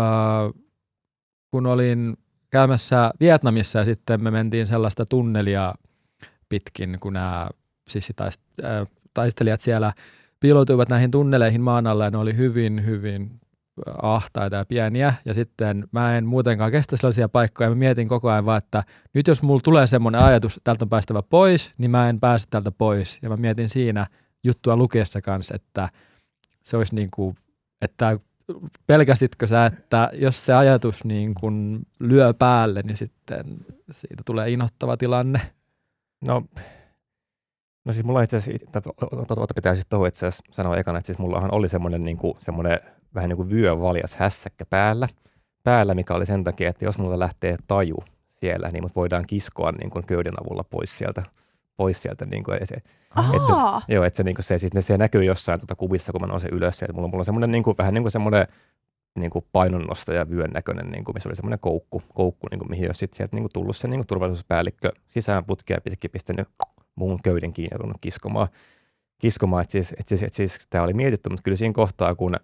[1.51, 2.17] kun olin
[2.49, 5.73] käymässä Vietnamissa ja sitten me mentiin sellaista tunnelia
[6.49, 7.49] pitkin, kun nämä
[7.89, 9.93] sissittaistelijat siellä–
[10.39, 13.39] piiloutuivat näihin tunneleihin maan alla ja ne oli hyvin, hyvin
[14.01, 15.13] ahtaita ja pieniä.
[15.25, 17.69] Ja sitten mä en muutenkaan kestä sellaisia paikkoja.
[17.69, 18.83] Mä mietin koko ajan vaan, että
[19.13, 22.45] nyt jos mulla tulee semmoinen ajatus, että täältä on päästävä pois, niin mä en pääse
[22.49, 23.19] täältä pois.
[23.21, 24.07] Ja mä mietin siinä
[24.43, 25.89] juttua lukiessa kanssa, että
[26.63, 27.35] se olisi niin kuin,
[27.81, 28.19] että
[28.87, 33.43] pelkäsitkö sä, että jos se ajatus niin kun lyö päälle, niin sitten
[33.91, 35.41] siitä tulee inottava tilanne?
[36.21, 36.43] No,
[37.89, 38.81] no siis mulla itse asiassa,
[39.27, 42.33] tuota pitää sitten tuohon itse asiassa sanoa ekana, että siis mullahan oli semmoinen, niin kuin,
[42.39, 42.79] semmoinen
[43.15, 45.07] vähän niin kuin vyövaljas hässäkkä päällä,
[45.63, 47.97] päällä, mikä oli sen takia, että jos mulla lähtee taju
[48.31, 51.23] siellä, niin mut voidaan kiskoa niin kuin köyden avulla pois sieltä,
[51.77, 53.53] pois sieltä niin kuin, se, että,
[53.87, 56.53] joo, että se, niin kuin se, siis se näkyy jossain tuota kuvissa, kun mä nousen
[56.53, 56.81] ylös.
[56.81, 58.47] Että mulla, mulla on semmoinen niin kuin, vähän niin kuin semmoinen
[59.19, 62.69] niin kuin painonnosta ja vyön näköinen, niin kuin, missä oli semmoinen koukku, koukku niin kuin,
[62.69, 66.47] mihin olisi sitten sieltä niin kuin tullut se niin kuin turvallisuuspäällikkö sisään putkea pitkin pistänyt
[66.99, 68.47] muun köyden kiinni ja kiskomaan.
[69.21, 69.61] kiskomaan.
[69.61, 72.35] Että siis, että siis, että siis tämä oli mietitty, mutta kyllä siinä kohtaa, kun,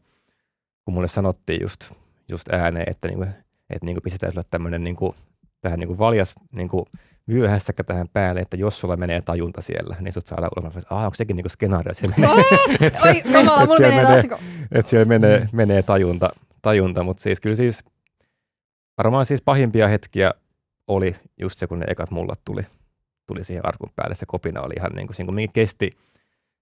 [0.85, 1.91] kun mulle sanottiin just,
[2.29, 3.29] just ääneen, että, niin kuin,
[3.69, 5.15] että niin kuin pistetään sulle tämmöinen niin kuin,
[5.61, 6.85] tähän niin kuin valjas niin kuin,
[7.29, 10.77] vyöhässäkkä tähän päälle, että jos sulla menee tajunta siellä, niin sut saadaan ulos.
[10.77, 12.43] että onko sekin niinku skenaario, siellä menee,
[12.87, 14.23] että siellä, Oi, mulla menee, menee,
[14.71, 16.29] että siellä menee, menee tajunta,
[16.61, 17.03] tajunta.
[17.03, 17.83] mutta siis kyllä siis
[18.97, 20.31] varmaan siis pahimpia hetkiä
[20.87, 22.65] oli just se, kun ne ekat mullat tuli,
[23.27, 24.15] tuli siihen arkun päälle.
[24.15, 25.91] Se kopina oli ihan niin kuin, siinä kesti,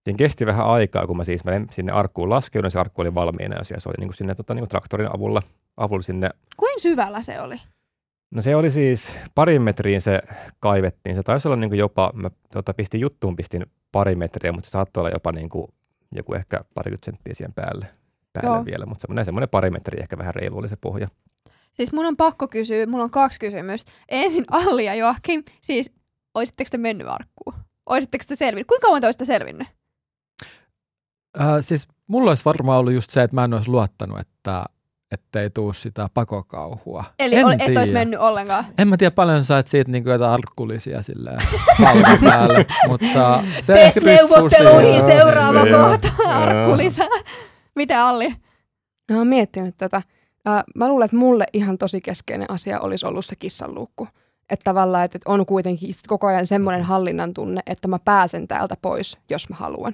[0.04, 3.56] siinä kesti vähän aikaa, kun mä siis mä sinne arkkuun laskeudun, se arkku oli valmiina
[3.56, 5.42] ja se oli niin kuin sinne tota, niin kuin traktorin avulla,
[5.78, 6.30] avulla sinne.
[6.58, 7.56] Kuin syvällä se oli?
[8.32, 10.20] No se oli siis parin metriin se
[10.60, 11.16] kaivettiin.
[11.16, 14.72] Se taisi olla niin kuin jopa, mä tuota, pistin juttuun, pistin pari metriä, mutta se
[14.72, 15.68] saattoi olla jopa niin kuin
[16.12, 17.86] joku ehkä parikymmentä senttiä siihen päälle,
[18.34, 18.66] päälle Joo.
[18.66, 18.86] vielä.
[18.86, 21.08] Mutta semmoinen, semmoinen pari metriä, ehkä vähän reilu oli se pohja.
[21.74, 23.92] Siis mun on pakko kysyä, mulla on kaksi kysymystä.
[24.10, 25.92] Ensin Alli ja Joakim, siis
[26.36, 27.56] olisitteko te mennyt arkkuun?
[27.86, 28.68] Olisitteko te selvinnyt?
[28.68, 29.68] Kuinka kauan te olisitte selvinnyt?
[31.42, 34.66] Äh, siis mulla olisi varmaan ollut just se, että mä en olisi luottanut, että
[35.12, 37.04] ettei tuu sitä pakokauhua.
[37.20, 38.66] Eli en ol, et olisi mennyt ollenkaan?
[38.78, 41.40] En mä tiedä paljon sait siitä niin jotain arkkulisia silleen
[42.30, 43.44] päälle, mutta...
[43.62, 46.08] Se TES-neuvotteluihin seuraava kohta,
[46.44, 47.04] arkkulisä.
[47.76, 48.36] Mitä Alli?
[49.12, 50.02] Mä oon miettinyt tätä.
[50.76, 54.08] Mä luulen, että mulle ihan tosi keskeinen asia olisi ollut se kissanluukku.
[54.50, 59.18] Että tavallaan, että on kuitenkin koko ajan semmoinen hallinnan tunne, että mä pääsen täältä pois,
[59.30, 59.94] jos mä haluan.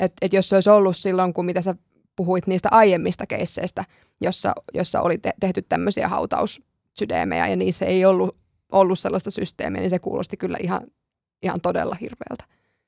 [0.00, 1.74] Että et jos se olisi ollut silloin, kun mitä sä
[2.16, 3.84] puhuit niistä aiemmista keisseistä,
[4.20, 8.36] jossa, jossa oli te- tehty tämmöisiä hautaussydämejä ja niissä ei ollut,
[8.72, 10.80] ollut sellaista systeemiä, niin se kuulosti kyllä ihan,
[11.42, 12.44] ihan todella hirveältä.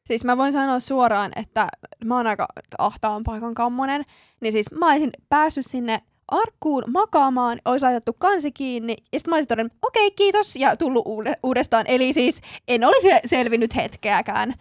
[0.06, 1.68] Siis mä voin sanoa suoraan, että
[2.04, 4.04] mä oon aika ahtaan paikan kammonen,
[4.40, 6.02] niin siis mä olisin päässyt sinne
[6.32, 10.76] arkkuun makaamaan, olisi laitettu kansi kiinni, ja sitten mä olisin todennut, okei, okay, kiitos, ja
[10.76, 11.04] tullut
[11.42, 11.86] uudestaan.
[11.88, 14.54] Eli siis en olisi selvinnyt hetkeäkään.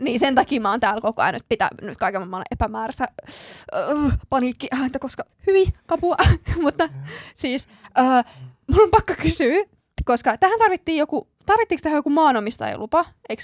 [0.00, 3.08] Niin sen takia mä oon täällä koko ajan nyt pitää nyt kaiken maailman epämääräistä
[3.92, 6.16] uh, paniikkiääntä, koska hyvin kapua.
[6.62, 6.88] Mutta
[7.36, 7.68] siis
[7.98, 8.32] uh,
[8.74, 9.64] mun on pakko kysyä,
[10.04, 13.04] koska tähän tarvittiin joku, tarvittiinko tähän joku maanomistajalupa?
[13.28, 13.42] Eikö?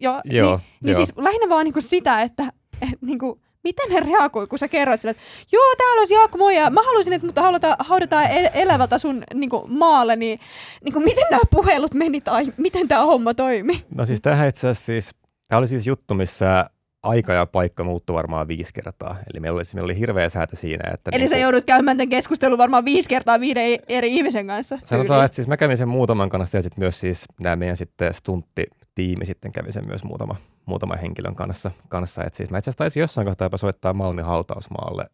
[0.00, 2.52] Jo, joo, niin, niin siis lähinnä vaan niinku sitä, että
[2.82, 6.56] et, niinku, miten ne reagoi, kun sä kerroit sille, että joo, täällä olisi Jaakko, moi,
[6.56, 10.40] ja mä haluaisin, että mut haudataan, haudataan el- elävältä sun niin kuin, maalle, niin,
[10.84, 13.84] niin kuin, miten nämä puhelut meni tai miten tämä homma toimi?
[13.94, 15.10] No siis tähän itse asiassa siis
[15.48, 16.70] Tämä oli siis juttu, missä
[17.02, 19.16] aika ja paikka muuttui varmaan viisi kertaa.
[19.32, 20.90] Eli meillä oli, meillä oli hirveä säätö siinä.
[20.94, 24.78] Että Eli niin sä joudut käymään tämän keskustelun varmaan viisi kertaa viiden eri ihmisen kanssa.
[24.84, 25.24] Sanotaan, tyyliin.
[25.24, 28.66] että siis mä kävin sen muutaman kanssa ja sitten myös siis nämä meidän sitten stuntti
[28.94, 30.36] tiimi sitten kävi sen myös muutama,
[30.66, 31.70] muutama henkilön kanssa.
[31.88, 32.24] kanssa.
[32.24, 35.06] Et siis mä itse asiassa taisin jossain kohtaa jopa soittaa Malmin hautausmaalle,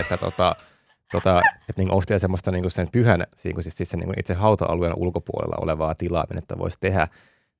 [0.00, 0.56] että tota,
[1.12, 5.56] tota, että niin ostia semmoista niin sen pyhän, siis, siis sen niin itse hauta-alueen ulkopuolella
[5.60, 7.08] olevaa tilaa, että voisi tehdä,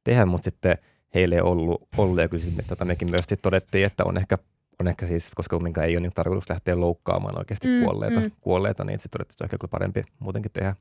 [0.05, 0.79] tehdä mutta sitten–
[1.15, 4.39] heille ollut, ollut ja kyllä tota, mekin myös todettiin, että on ehkä,
[4.81, 8.31] on ehkä siis, koska minkä ei ole niin tarkoitus lähteä loukkaamaan oikeasti mm, kuolleita, mm.
[8.41, 10.75] kuolleita, niin sitten todettiin, että on ehkä parempi muutenkin tehdä,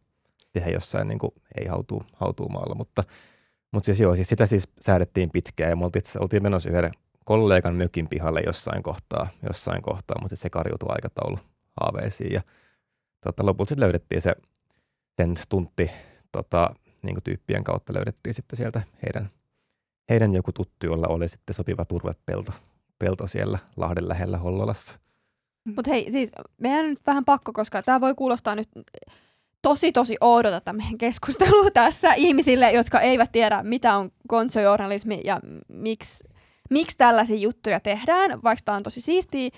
[0.51, 3.03] tehdä jossain niin kuin, ei hautuu, hautuu maalla, mutta,
[3.73, 6.91] mutta siis joo, siis sitä siis säädettiin pitkään ja me oltiin, oltiin menossa yhden
[7.25, 11.39] kollegan mökin pihalle jossain kohtaa, jossain kohtaa mutta se karjutui aikataulu
[11.81, 12.41] haaveisiin ja
[13.23, 14.35] tota, lopulta sitten löydettiin se
[15.17, 15.91] sen stuntti
[16.31, 19.29] tota, niin tyyppien kautta löydettiin sitten sieltä heidän
[20.09, 22.51] heidän joku tuttu, jolla oli sitten sopiva turvepelto
[22.99, 24.99] pelto siellä Lahden lähellä Hollolassa.
[25.75, 28.69] Mutta hei, siis meidän nyt vähän pakko, koska tämä voi kuulostaa nyt
[29.63, 35.39] tosi tosi oudota tämä meidän keskustelu tässä ihmisille, jotka eivät tiedä, mitä on konsojournalismi ja
[35.67, 36.29] miksi,
[36.69, 39.49] miksi tällaisia juttuja tehdään, vaikka tämä on tosi siistiä,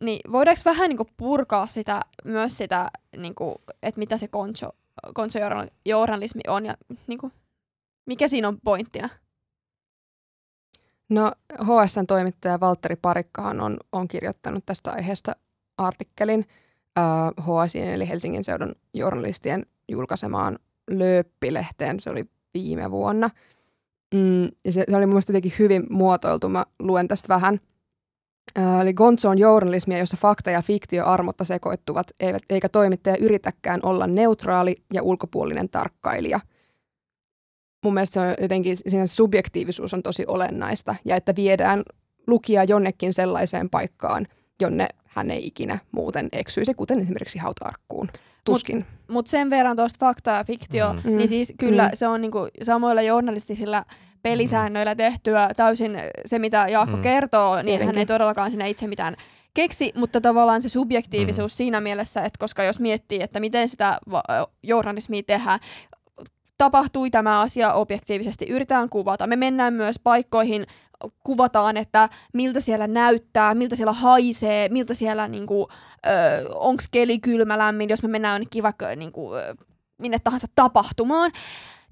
[0.00, 4.70] niin voidaanko vähän niin purkaa sitä, myös sitä, niin kuin, että mitä se konso,
[5.14, 7.32] konsojournalismi on ja niin kuin,
[8.06, 9.08] mikä siinä on pointtina?
[11.08, 15.32] No HSN toimittaja Valtteri Parikkahan on, on kirjoittanut tästä aiheesta
[15.78, 16.46] artikkelin
[16.98, 17.04] äh,
[17.40, 20.58] HSN eli Helsingin seudun journalistien julkaisemaan
[20.90, 22.00] Lööppilehteen.
[22.00, 22.24] Se oli
[22.54, 23.30] viime vuonna.
[24.14, 26.48] Mm, ja se, se oli mielestäni jotenkin hyvin muotoiltu.
[26.48, 27.58] Mä luen tästä vähän.
[28.56, 33.80] Ää, Eli Gonzo on journalismia, jossa fakta ja fiktio armotta sekoittuvat, eivät, eikä toimittaja yritäkään
[33.82, 36.40] olla neutraali ja ulkopuolinen tarkkailija.
[37.84, 41.82] Mun mielestä se on jotenkin, siinä subjektiivisuus on tosi olennaista, ja että viedään
[42.26, 44.26] lukija jonnekin sellaiseen paikkaan,
[44.60, 48.08] jonne hän ei ikinä muuten eksyisi, kuten esimerkiksi hautaarkkuun.
[48.44, 48.86] Tuskin.
[49.08, 51.16] Mutta sen verran tuosta fakta ja fiktio, Mm.
[51.16, 51.90] niin siis kyllä Mm.
[51.94, 53.84] se on niinku samoilla journalistisilla
[54.22, 57.02] pelisäännöillä tehtyä täysin se, mitä Jaakko Mm.
[57.02, 57.98] kertoo, niin hän Tietenkin.
[57.98, 59.16] ei todellakaan sinne itse mitään
[59.54, 61.56] keksi, mutta tavallaan se subjektiivisuus mm.
[61.56, 64.22] siinä mielessä, että koska jos miettii, että miten sitä va-
[64.62, 65.60] journalismia tehdään,
[66.58, 69.26] tapahtui tämä asia objektiivisesti, yritetään kuvata.
[69.26, 70.66] Me mennään myös paikkoihin,
[71.24, 75.68] kuvataan, että miltä siellä näyttää, miltä siellä haisee, miltä siellä niinku,
[76.54, 79.54] onko keli kylmä, lämmin, jos me mennään jonnekin vaikka niinku, ö,
[79.98, 81.32] minne tahansa tapahtumaan,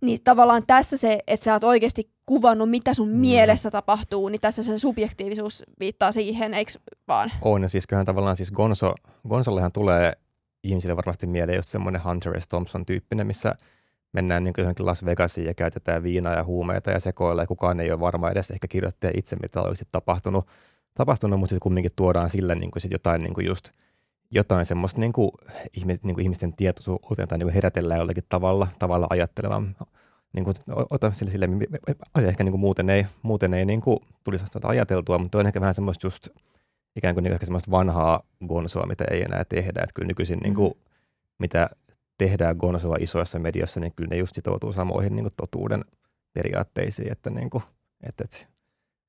[0.01, 3.17] niin tavallaan tässä se, että sä oot oikeasti kuvannut, mitä sun Mm.
[3.17, 6.73] mielessä tapahtuu, niin tässä se subjektiivisuus viittaa siihen, eikö
[7.09, 7.33] vaan?
[7.43, 8.95] On, ja siis kyllähän tavallaan siis Gonzo,
[9.29, 10.13] Gonzollehan tulee
[10.65, 12.49] ihmisille varmasti mieleen just semmoinen Hunter S.
[12.49, 13.55] Thompson-tyyppinen, missä
[14.13, 17.91] mennään niin johonkin Las Vegasiin ja käytetään viinaa ja huumeita ja sekoilla ja kukaan ei
[17.91, 20.49] ole varma edes ehkä kirjoittaja itse, mitä on oikeasti tapahtunut,
[20.95, 23.69] tapahtunut mutta sitten kumminkin tuodaan sillä niin kuin sit jotain niin kuin just
[24.31, 25.31] jotain semmoista niin kuin,
[25.77, 29.77] ihmis, niin kuin ihmisten tietoisuuteen tai niin kuin herätellään jollakin tavalla, tavalla ajattelemaan.
[30.33, 30.55] Niin kuin,
[30.91, 31.49] ota sille, sille
[32.29, 35.75] ehkä niin kuin muuten ei, muuten ei niin kuin tulisi ajateltua, mutta on ehkä vähän
[35.75, 36.29] semmoista just
[36.97, 39.81] ikään kuin, niin ehkä semmoista vanhaa gonsoa, mitä ei enää tehdä.
[39.83, 40.73] Että kyllä nykyisin, niin kuin,
[41.39, 41.71] mitä
[42.23, 45.85] tehdään gonsoa isoissa medioissa, niin kyllä ne just sitoutuu samoihin niin kuin totuuden
[46.33, 47.65] periaatteisiin, että, niin kuin,
[48.03, 48.37] että, että,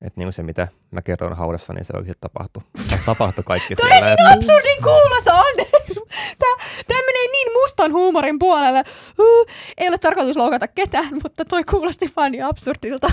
[0.00, 2.62] että niin kuin se, mitä mä kerron haudassa, niin se oikeasti tapahtui.
[3.06, 4.06] tapahtui kaikki Toi siellä.
[4.06, 6.00] ei Että, niin absurdin kuulosta, anteeksi.
[6.38, 6.56] Tää,
[6.88, 8.82] tää menee niin mustan huumorin puolelle.
[9.18, 9.46] Uh,
[9.78, 13.12] ei ole tarkoitus loukata ketään, mutta toi kuulosti vaan niin absurdilta.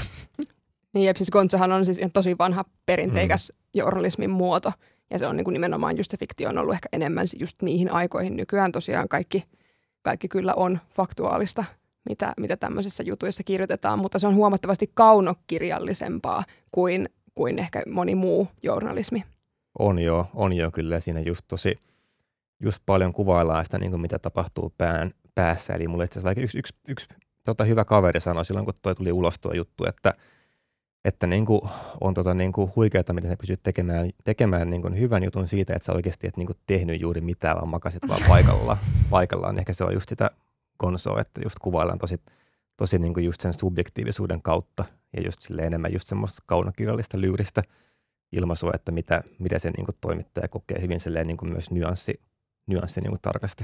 [0.93, 1.29] Niin, ja siis
[1.75, 3.57] on siis ihan tosi vanha perinteikäs mm.
[3.73, 4.71] journalismin muoto.
[5.11, 7.91] Ja se on niin kuin nimenomaan just se fiktio on ollut ehkä enemmän just niihin
[7.91, 8.37] aikoihin.
[8.37, 9.43] Nykyään tosiaan kaikki,
[10.01, 11.63] kaikki kyllä on faktuaalista,
[12.09, 18.47] mitä, mitä tämmöisissä jutuissa kirjoitetaan, mutta se on huomattavasti kaunokirjallisempaa kuin, kuin ehkä moni muu
[18.63, 19.23] journalismi.
[19.79, 20.99] on jo, on jo kyllä.
[20.99, 21.79] Siinä just tosi,
[22.59, 25.73] just paljon kuvaillaan sitä, niin kuin mitä tapahtuu pään, päässä.
[25.73, 27.07] Eli mulle itse asiassa yksi, yksi, yksi
[27.45, 30.13] tota, hyvä kaveri sanoi silloin, kun toi tuli ulos tuo juttu, että,
[31.05, 31.61] että niin kuin,
[32.01, 35.73] on tota, niin kuin huikeaa, miten sä pystyt tekemään, tekemään niin kuin hyvän jutun siitä,
[35.75, 38.77] että sä oikeasti et niin kuin tehnyt juuri mitään, vaan makasit vaan paikallaan.
[39.09, 39.59] paikallaan.
[39.59, 40.31] Ehkä se on just sitä
[40.77, 42.21] konsoa, että just kuvaillaan tosi,
[42.77, 47.63] tosi niin kuin just sen subjektiivisuuden kautta ja just sille enemmän just semmoista kaunokirjallista lyyristä
[48.31, 52.21] ilmaisua, että mitä, mitä se niin kuin toimittaja kokee hyvin silleen niin kuin myös nyanssi,
[52.67, 53.63] nyanssi niin kuin tarkasti,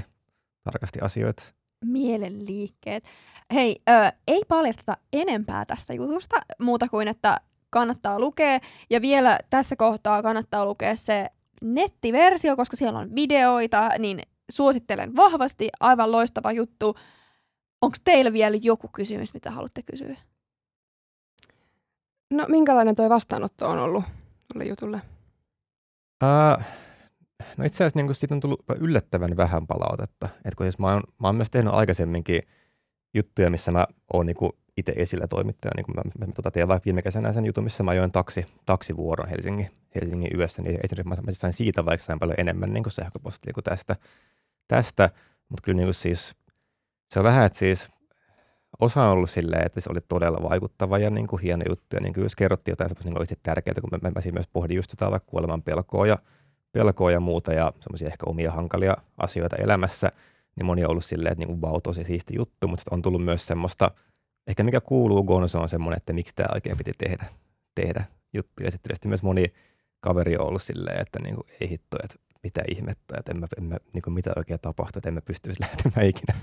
[0.62, 1.57] tarkasti asioita.
[1.84, 3.04] Mielenliikkeet.
[3.54, 3.92] Hei, ö,
[4.26, 8.58] ei paljasteta enempää tästä jutusta, muuta kuin, että kannattaa lukea.
[8.90, 11.26] Ja vielä tässä kohtaa kannattaa lukea se
[11.62, 14.20] nettiversio, koska siellä on videoita, niin
[14.50, 15.68] suosittelen vahvasti.
[15.80, 16.94] Aivan loistava juttu.
[17.82, 20.16] Onko teillä vielä joku kysymys, mitä haluatte kysyä?
[22.30, 24.04] No minkälainen tuo vastaanotto on ollut
[24.52, 25.00] tuolle jutulle?
[26.24, 26.64] Uh,
[27.56, 30.28] no itse asiassa niin siitä on tullut yllättävän vähän palautetta.
[30.44, 32.42] Et kun siis mä, oon, mä oon myös tehnyt aikaisemminkin
[33.14, 35.74] juttuja, missä mä oon niin kuin itse esillä toimittajana.
[35.76, 38.46] Niin kuin mä, mä tota, tein vaikka viime kesänä sen jutun, missä mä ajoin taksi,
[38.66, 42.90] taksivuoron Helsingin, Helsingin yössä, niin esimerkiksi mä, mä sain siitä vaikka sain paljon enemmän niin
[42.90, 43.96] sähköpostia kuin tästä.
[44.68, 45.10] tästä.
[45.48, 46.34] Mutta kyllä niin siis,
[47.10, 47.88] se on vähän, että siis
[48.80, 51.96] osa on ollut silleen, että se oli todella vaikuttava ja niin kuin hieno juttu.
[51.96, 54.48] Ja niin kuin jos kerrottiin jotain semmoista niin oikeasti tärkeää, kun mä, mä, mä myös
[54.52, 56.18] pohdin just jotain vaikka kuoleman pelkoa ja,
[56.72, 60.12] pelkoa ja muuta ja semmoisia ehkä omia hankalia asioita elämässä,
[60.56, 63.46] niin moni on ollut silleen, että niin wow, tosi siisti juttu, mutta on tullut myös
[63.46, 63.90] semmoista,
[64.46, 67.26] ehkä mikä kuuluu Gonzo on semmoinen, että miksi tämä oikein piti tehdä,
[67.74, 68.62] tehdä juttu.
[68.64, 69.52] Ja sitten myös moni
[70.00, 73.46] kaveri on ollut silleen, että niin kuin, ei hitto, että mitä ihmettä, että en mä,
[73.58, 76.34] en mä, niin kuin mitä oikein tapahtuu, että en mä pystyisi lähtemään ikinä,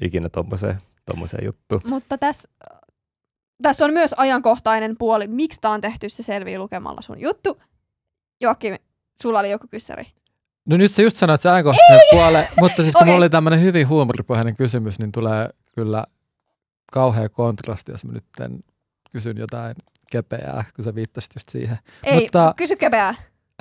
[0.00, 1.80] ikinä tommoseen, tommoseen juttuun.
[1.88, 2.48] Mutta tässä,
[3.62, 5.26] tässä on myös ajankohtainen puoli.
[5.26, 7.60] Miksi tämä on tehty, se selvii lukemalla sun juttu.
[8.40, 8.76] Joakim,
[9.22, 10.04] sulla oli joku kyssäri.
[10.66, 13.12] No nyt sä just sanoit se ajankohtainen puole, mutta siis kun Okei.
[13.12, 16.04] mulla oli tämmöinen hyvin huumoripohjainen kysymys, niin tulee kyllä
[16.92, 18.24] kauhea kontrasti, jos mä nyt
[19.12, 19.74] kysyn jotain
[20.10, 21.78] kepeää, kun sä viittasit just siihen.
[22.04, 23.08] Ei, Mutta- kysy kepeää.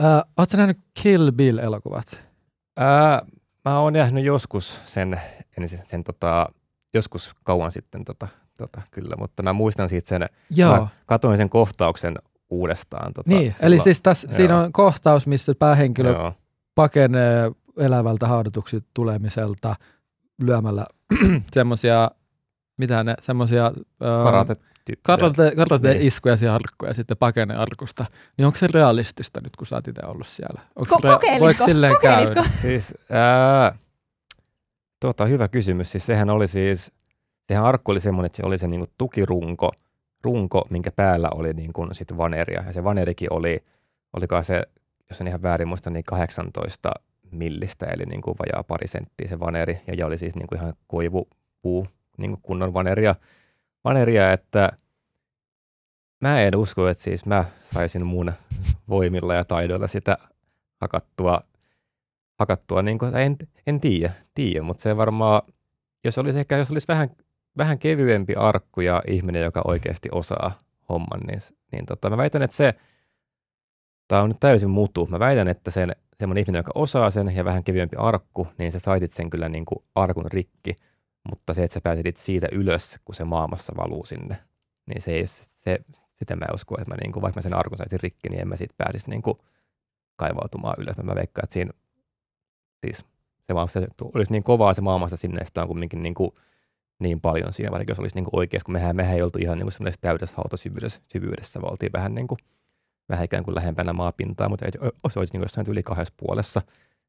[0.01, 2.21] Äh, Oletko nähnyt Kill Bill-elokuvat?
[2.77, 3.21] Ää,
[3.65, 5.21] mä oon nähnyt joskus sen,
[5.57, 6.49] en sen, sen tota,
[6.93, 8.27] joskus kauan sitten tota,
[8.57, 10.77] tota, kyllä, mutta mä muistan siitä sen, Joo.
[10.77, 12.15] mä katoin sen kohtauksen
[12.53, 13.13] uudestaan.
[13.13, 13.81] Tota, niin, eli silloin.
[13.81, 16.33] siis tässä, siinä on kohtaus, missä päähenkilö Joo,
[16.75, 19.75] pakenee elävältä haudatuksi tulemiselta
[20.41, 20.85] lyömällä
[21.53, 22.11] semmosia,
[22.77, 23.63] mitä ne, semmosia...
[23.63, 24.55] ää, karate,
[25.01, 26.07] karate, karate niin.
[26.07, 28.05] iskuja siihen arkkuun ja sitten pakene arkusta,
[28.37, 30.61] niin onko se realistista nyt, kun sä oot itse ollut siellä?
[30.75, 31.45] Onko Ko- kokeilitko?
[31.45, 32.33] Voiko silleen Kokeilitko?
[32.33, 32.49] käydä?
[32.61, 33.75] Siis, ää,
[34.99, 35.91] tuota, hyvä kysymys.
[35.91, 36.91] Siis sehän oli siis,
[37.47, 39.71] sehän arkku oli semmoinen, että se oli se niinku tukirunko,
[40.23, 42.63] runko, minkä päällä oli niinku sit vaneria.
[42.67, 43.63] Ja se vanerikin oli,
[44.13, 44.63] olikaan se,
[45.09, 46.91] jos en ihan väärin muista, niin 18
[47.31, 49.81] millistä, eli niinku vajaa pari senttiä se vaneri.
[49.97, 53.15] Ja, oli siis niinku ihan koivupuu, niinku kunnon vaneria,
[53.83, 54.69] vaneria, että
[56.21, 58.31] mä en usko, että siis mä saisin mun
[58.89, 60.17] voimilla ja taidoilla sitä
[60.81, 61.41] hakattua
[62.39, 63.79] hakattua, niin kuin, en, en
[64.35, 65.41] tiedä, mutta se varmaan,
[66.03, 67.09] jos olisi ehkä, jos olisi vähän,
[67.57, 71.39] vähän kevyempi arkku ja ihminen, joka oikeasti osaa homman, niin,
[71.71, 72.73] niin tota, mä väitän, että se,
[74.07, 77.45] tämä on nyt täysin mutu, mä väitän, että sen, semmoinen ihminen, joka osaa sen ja
[77.45, 80.75] vähän kevyempi arkku, niin sä saitit sen kyllä niin kuin arkun rikki,
[81.29, 84.37] mutta se, että sä pääsit siitä ylös, kun se maamassa valuu sinne,
[84.85, 85.79] niin se ei, se,
[86.15, 88.41] sitä mä en usko, että mä niin kuin, vaikka mä sen arkun saisin rikki, niin
[88.41, 89.37] en mä siitä pääsisi niin kuin
[90.15, 90.97] kaivautumaan ylös.
[90.97, 91.71] Mä veikkaan, että siinä
[92.85, 93.05] siis
[93.67, 96.31] se, se olisi niin kovaa se maamassa sinne, että on kumminkin niin, kuin,
[96.99, 99.67] niin paljon siinä, vaikka jos olisi niin oikeasti, kun mehän, mehän ei oltu ihan niin
[99.77, 102.37] kuin täydessä hautasyvyydessä, syvyydessä, vaan oltiin vähän, niin kuin,
[103.09, 104.65] vähän ikään kuin lähempänä maapintaa, mutta
[105.11, 106.61] se olisi niin kuin jossain yli kahdessa puolessa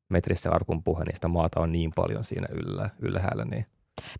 [0.09, 3.67] metrissä arkun puhe, niin sitä maata on niin paljon siinä yllä, ylhäällä, niin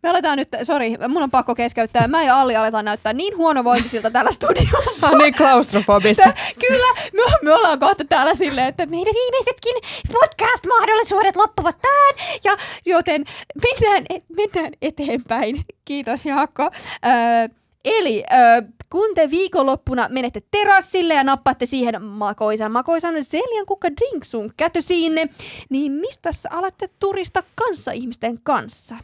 [0.03, 2.09] Me aletaan nyt, sori, mun on pakko keskeyttää.
[2.09, 5.09] Mä ja Alli aletaan näyttää niin huonovointisilta täällä studiossa.
[5.11, 6.33] On niin klaustrofobista.
[6.69, 9.75] Kyllä, me, me ollaan kohta täällä silleen, että meidän viimeisetkin
[10.13, 12.39] podcast-mahdollisuudet loppuvat tähän.
[12.45, 12.57] Ja
[12.87, 13.25] joten
[13.63, 14.05] mennään,
[14.37, 15.65] mennään eteenpäin.
[15.85, 16.63] Kiitos Jaakko.
[16.63, 17.49] Öö,
[17.85, 24.53] eli öö, kun te viikonloppuna menette terassille ja nappaatte siihen makoisan makoisan seljan kukka drinksun
[24.57, 25.29] kätösiinne,
[25.71, 28.97] niin mistä alatte turista kanssa ihmisten kanssa?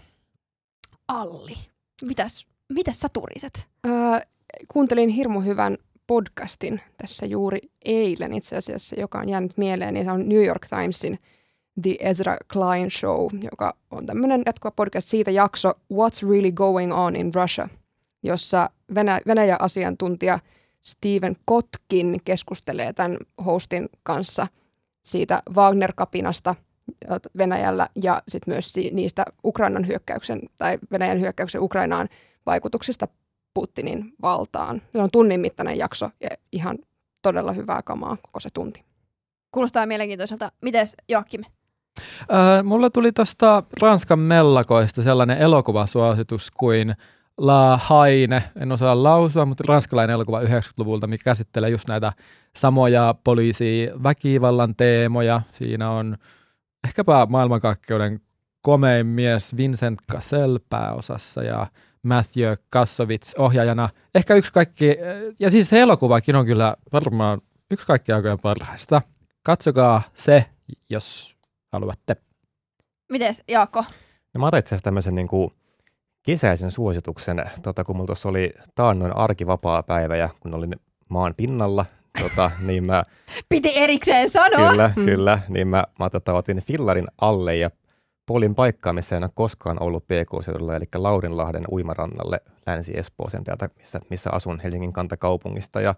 [1.11, 1.57] Alli,
[2.03, 3.69] mitäs, mitäs sä turiset?
[3.87, 3.93] Öö,
[4.69, 10.13] kuuntelin hirmu hyvän podcastin tässä juuri eilen itse asiassa, joka on jäänyt mieleen, niin se
[10.13, 11.19] on New York Timesin
[11.83, 17.17] The Ezra Klein Show, joka on tämmöinen jatkuva podcast siitä jakso What's Really Going On
[17.17, 17.69] in Russia,
[18.23, 20.39] jossa Venä- Venäjä-asiantuntija
[20.83, 24.47] Steven Kotkin keskustelee tämän hostin kanssa
[25.05, 26.55] siitä Wagner-kapinasta
[27.39, 32.09] Venäjällä ja sitten myös niistä Ukrainan hyökkäyksen tai Venäjän hyökkäyksen Ukrainaan
[32.47, 33.09] vaikutuksista
[33.55, 34.83] Putinin valtaan.
[34.93, 36.79] Se on tunnin mittainen jakso ja ihan
[37.23, 38.85] todella hyvää kamaa koko se tunti.
[39.53, 40.53] Kuulostaa mielenkiintoiselta.
[40.63, 41.43] Mites Joakim?
[42.21, 46.95] Äh, mulla tuli tuosta Ranskan mellakoista sellainen elokuvasuositus kuin
[47.39, 52.13] La Haine, en osaa lausua, mutta ranskalainen elokuva 90-luvulta, mikä käsittelee just näitä
[52.57, 55.43] samoja poliisi väkivallan teemoja.
[55.53, 56.17] Siinä on
[56.85, 58.21] ehkäpä maailmankaikkeuden
[58.63, 61.67] komein mies Vincent Cassel pääosassa ja
[62.03, 63.89] Matthew Kassovitz ohjaajana.
[64.15, 64.97] Ehkä yksi kaikki,
[65.41, 69.03] ja siis se elokuvakin on kyllä varmaan yksi kaikki aikojen parhaista.
[69.43, 70.47] Katsokaa se,
[70.91, 71.37] jos
[71.73, 72.17] haluatte.
[73.11, 73.85] Mites Jaakko?
[74.35, 75.51] No mä otan itse asiassa tämmöisen niin kuin
[76.23, 80.77] kesäisen suosituksen, tota, kun mulla tuossa oli taannoin arkivapaa päivä ja kun olin
[81.09, 81.87] maan pinnalla,
[82.23, 83.05] tota, niin mä
[83.49, 84.71] Piti erikseen sanoa.
[84.71, 85.05] Kyllä, Mm.
[85.05, 85.39] kyllä.
[85.49, 87.71] Niin mä, mä tota, otin fillarin alle ja
[88.27, 94.31] polin paikkaa, missä en ole koskaan ollut PK-seudulla, eli Laurinlahden uimarannalle Länsi-Espooseen täältä, missä, missä
[94.33, 95.81] asun Helsingin kantakaupungista.
[95.81, 95.95] Ja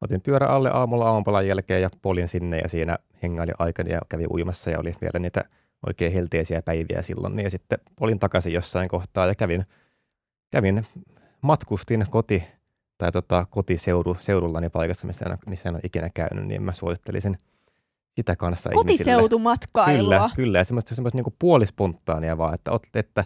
[0.00, 4.24] otin pyörä alle aamulla aamupalan jälkeen ja polin sinne ja siinä hengaili aikani ja kävi
[4.30, 5.44] uimassa ja oli vielä niitä
[5.86, 7.36] oikein helteisiä päiviä silloin.
[7.36, 9.66] Niin ja sitten polin takaisin jossain kohtaa ja kävin,
[10.50, 10.86] kävin
[11.42, 12.44] matkustin koti
[12.98, 17.38] tai tota, kotiseudu, seudullani paikasta, missä en, missä en ole ikinä käynyt, niin mä suosittelisin
[18.16, 18.92] sitä kanssa ihmisille.
[18.92, 20.04] Kotiseutumatkailua.
[20.04, 20.58] Kyllä, kyllä.
[20.58, 23.24] Ja semmoista, semmoista niin puolispontaania vaan, että, että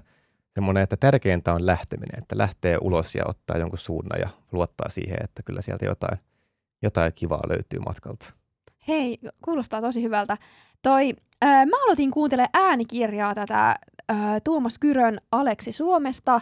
[0.55, 5.19] semmoinen, että tärkeintä on lähteminen, että lähtee ulos ja ottaa jonkun suunnan ja luottaa siihen,
[5.25, 6.19] että kyllä sieltä jotain,
[6.83, 8.33] jotain kivaa löytyy matkalta.
[8.89, 10.37] Hei, kuulostaa tosi hyvältä.
[10.83, 11.13] Toi,
[11.43, 13.77] ää, mä aloitin kuuntelemaan äänikirjaa tätä
[14.09, 16.41] ää, Tuomas Kyrön Aleksi Suomesta.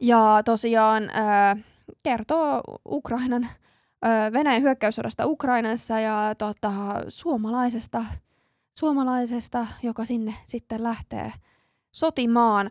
[0.00, 1.56] Ja tosiaan ää,
[2.02, 3.48] kertoo Ukrainan,
[4.32, 6.70] Venäjän hyökkäyssodasta Ukrainassa ja tota,
[7.08, 8.04] suomalaisesta,
[8.78, 11.32] suomalaisesta, joka sinne sitten lähtee
[11.94, 12.70] sotimaan.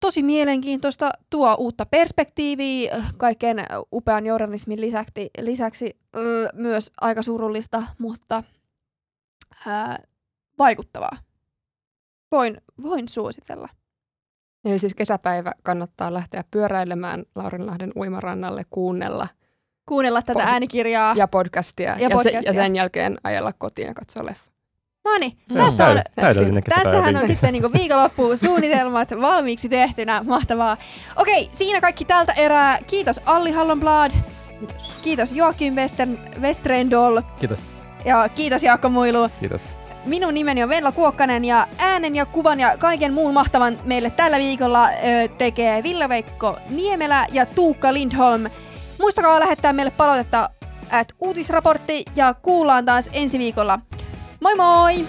[0.00, 3.56] Tosi mielenkiintoista, tuo uutta perspektiiviä kaiken
[3.92, 8.44] upean journalismin lisäksi, lisäksi ö, myös aika surullista, mutta
[9.66, 9.98] ää,
[10.58, 11.16] vaikuttavaa.
[12.32, 13.68] Voin, voin suositella.
[14.64, 19.28] Eli siis kesäpäivä kannattaa lähteä pyöräilemään Laurinlahden uimarannalle, kuunnella
[19.86, 21.14] Kuunnella tätä Pod- äänikirjaa.
[21.16, 22.40] ja podcastia, Ja ja, Se, podcastia.
[22.44, 24.50] ja sen jälkeen ajella kotiin ja katsoa leffa.
[25.04, 30.22] No niin, Se tässä on, täydellinen tässähän on sitten niinku viikonloppuun suunnitelmat valmiiksi tehtynä.
[30.26, 30.76] Mahtavaa.
[31.16, 32.78] Okei, siinä kaikki tältä erää.
[32.86, 34.10] Kiitos Alli Hallonblad.
[34.58, 34.76] Kiitos.
[35.02, 37.20] Kiitos Joakim Western, Westrendol.
[37.40, 37.60] Kiitos.
[38.04, 39.28] Ja kiitos Jaakko Muilu.
[39.40, 39.76] Kiitos.
[40.04, 44.38] Minun nimeni on Venla Kuokkanen ja äänen ja kuvan ja kaiken muun mahtavan meille tällä
[44.38, 48.44] viikolla ö, tekee Ville-Veikko Niemelä ja Tuukka Lindholm.
[49.00, 50.50] Muistakaa lähettää meille palautetta
[50.90, 53.78] at uutisraportti ja kuullaan taas ensi viikolla.
[54.40, 55.06] Moi moi!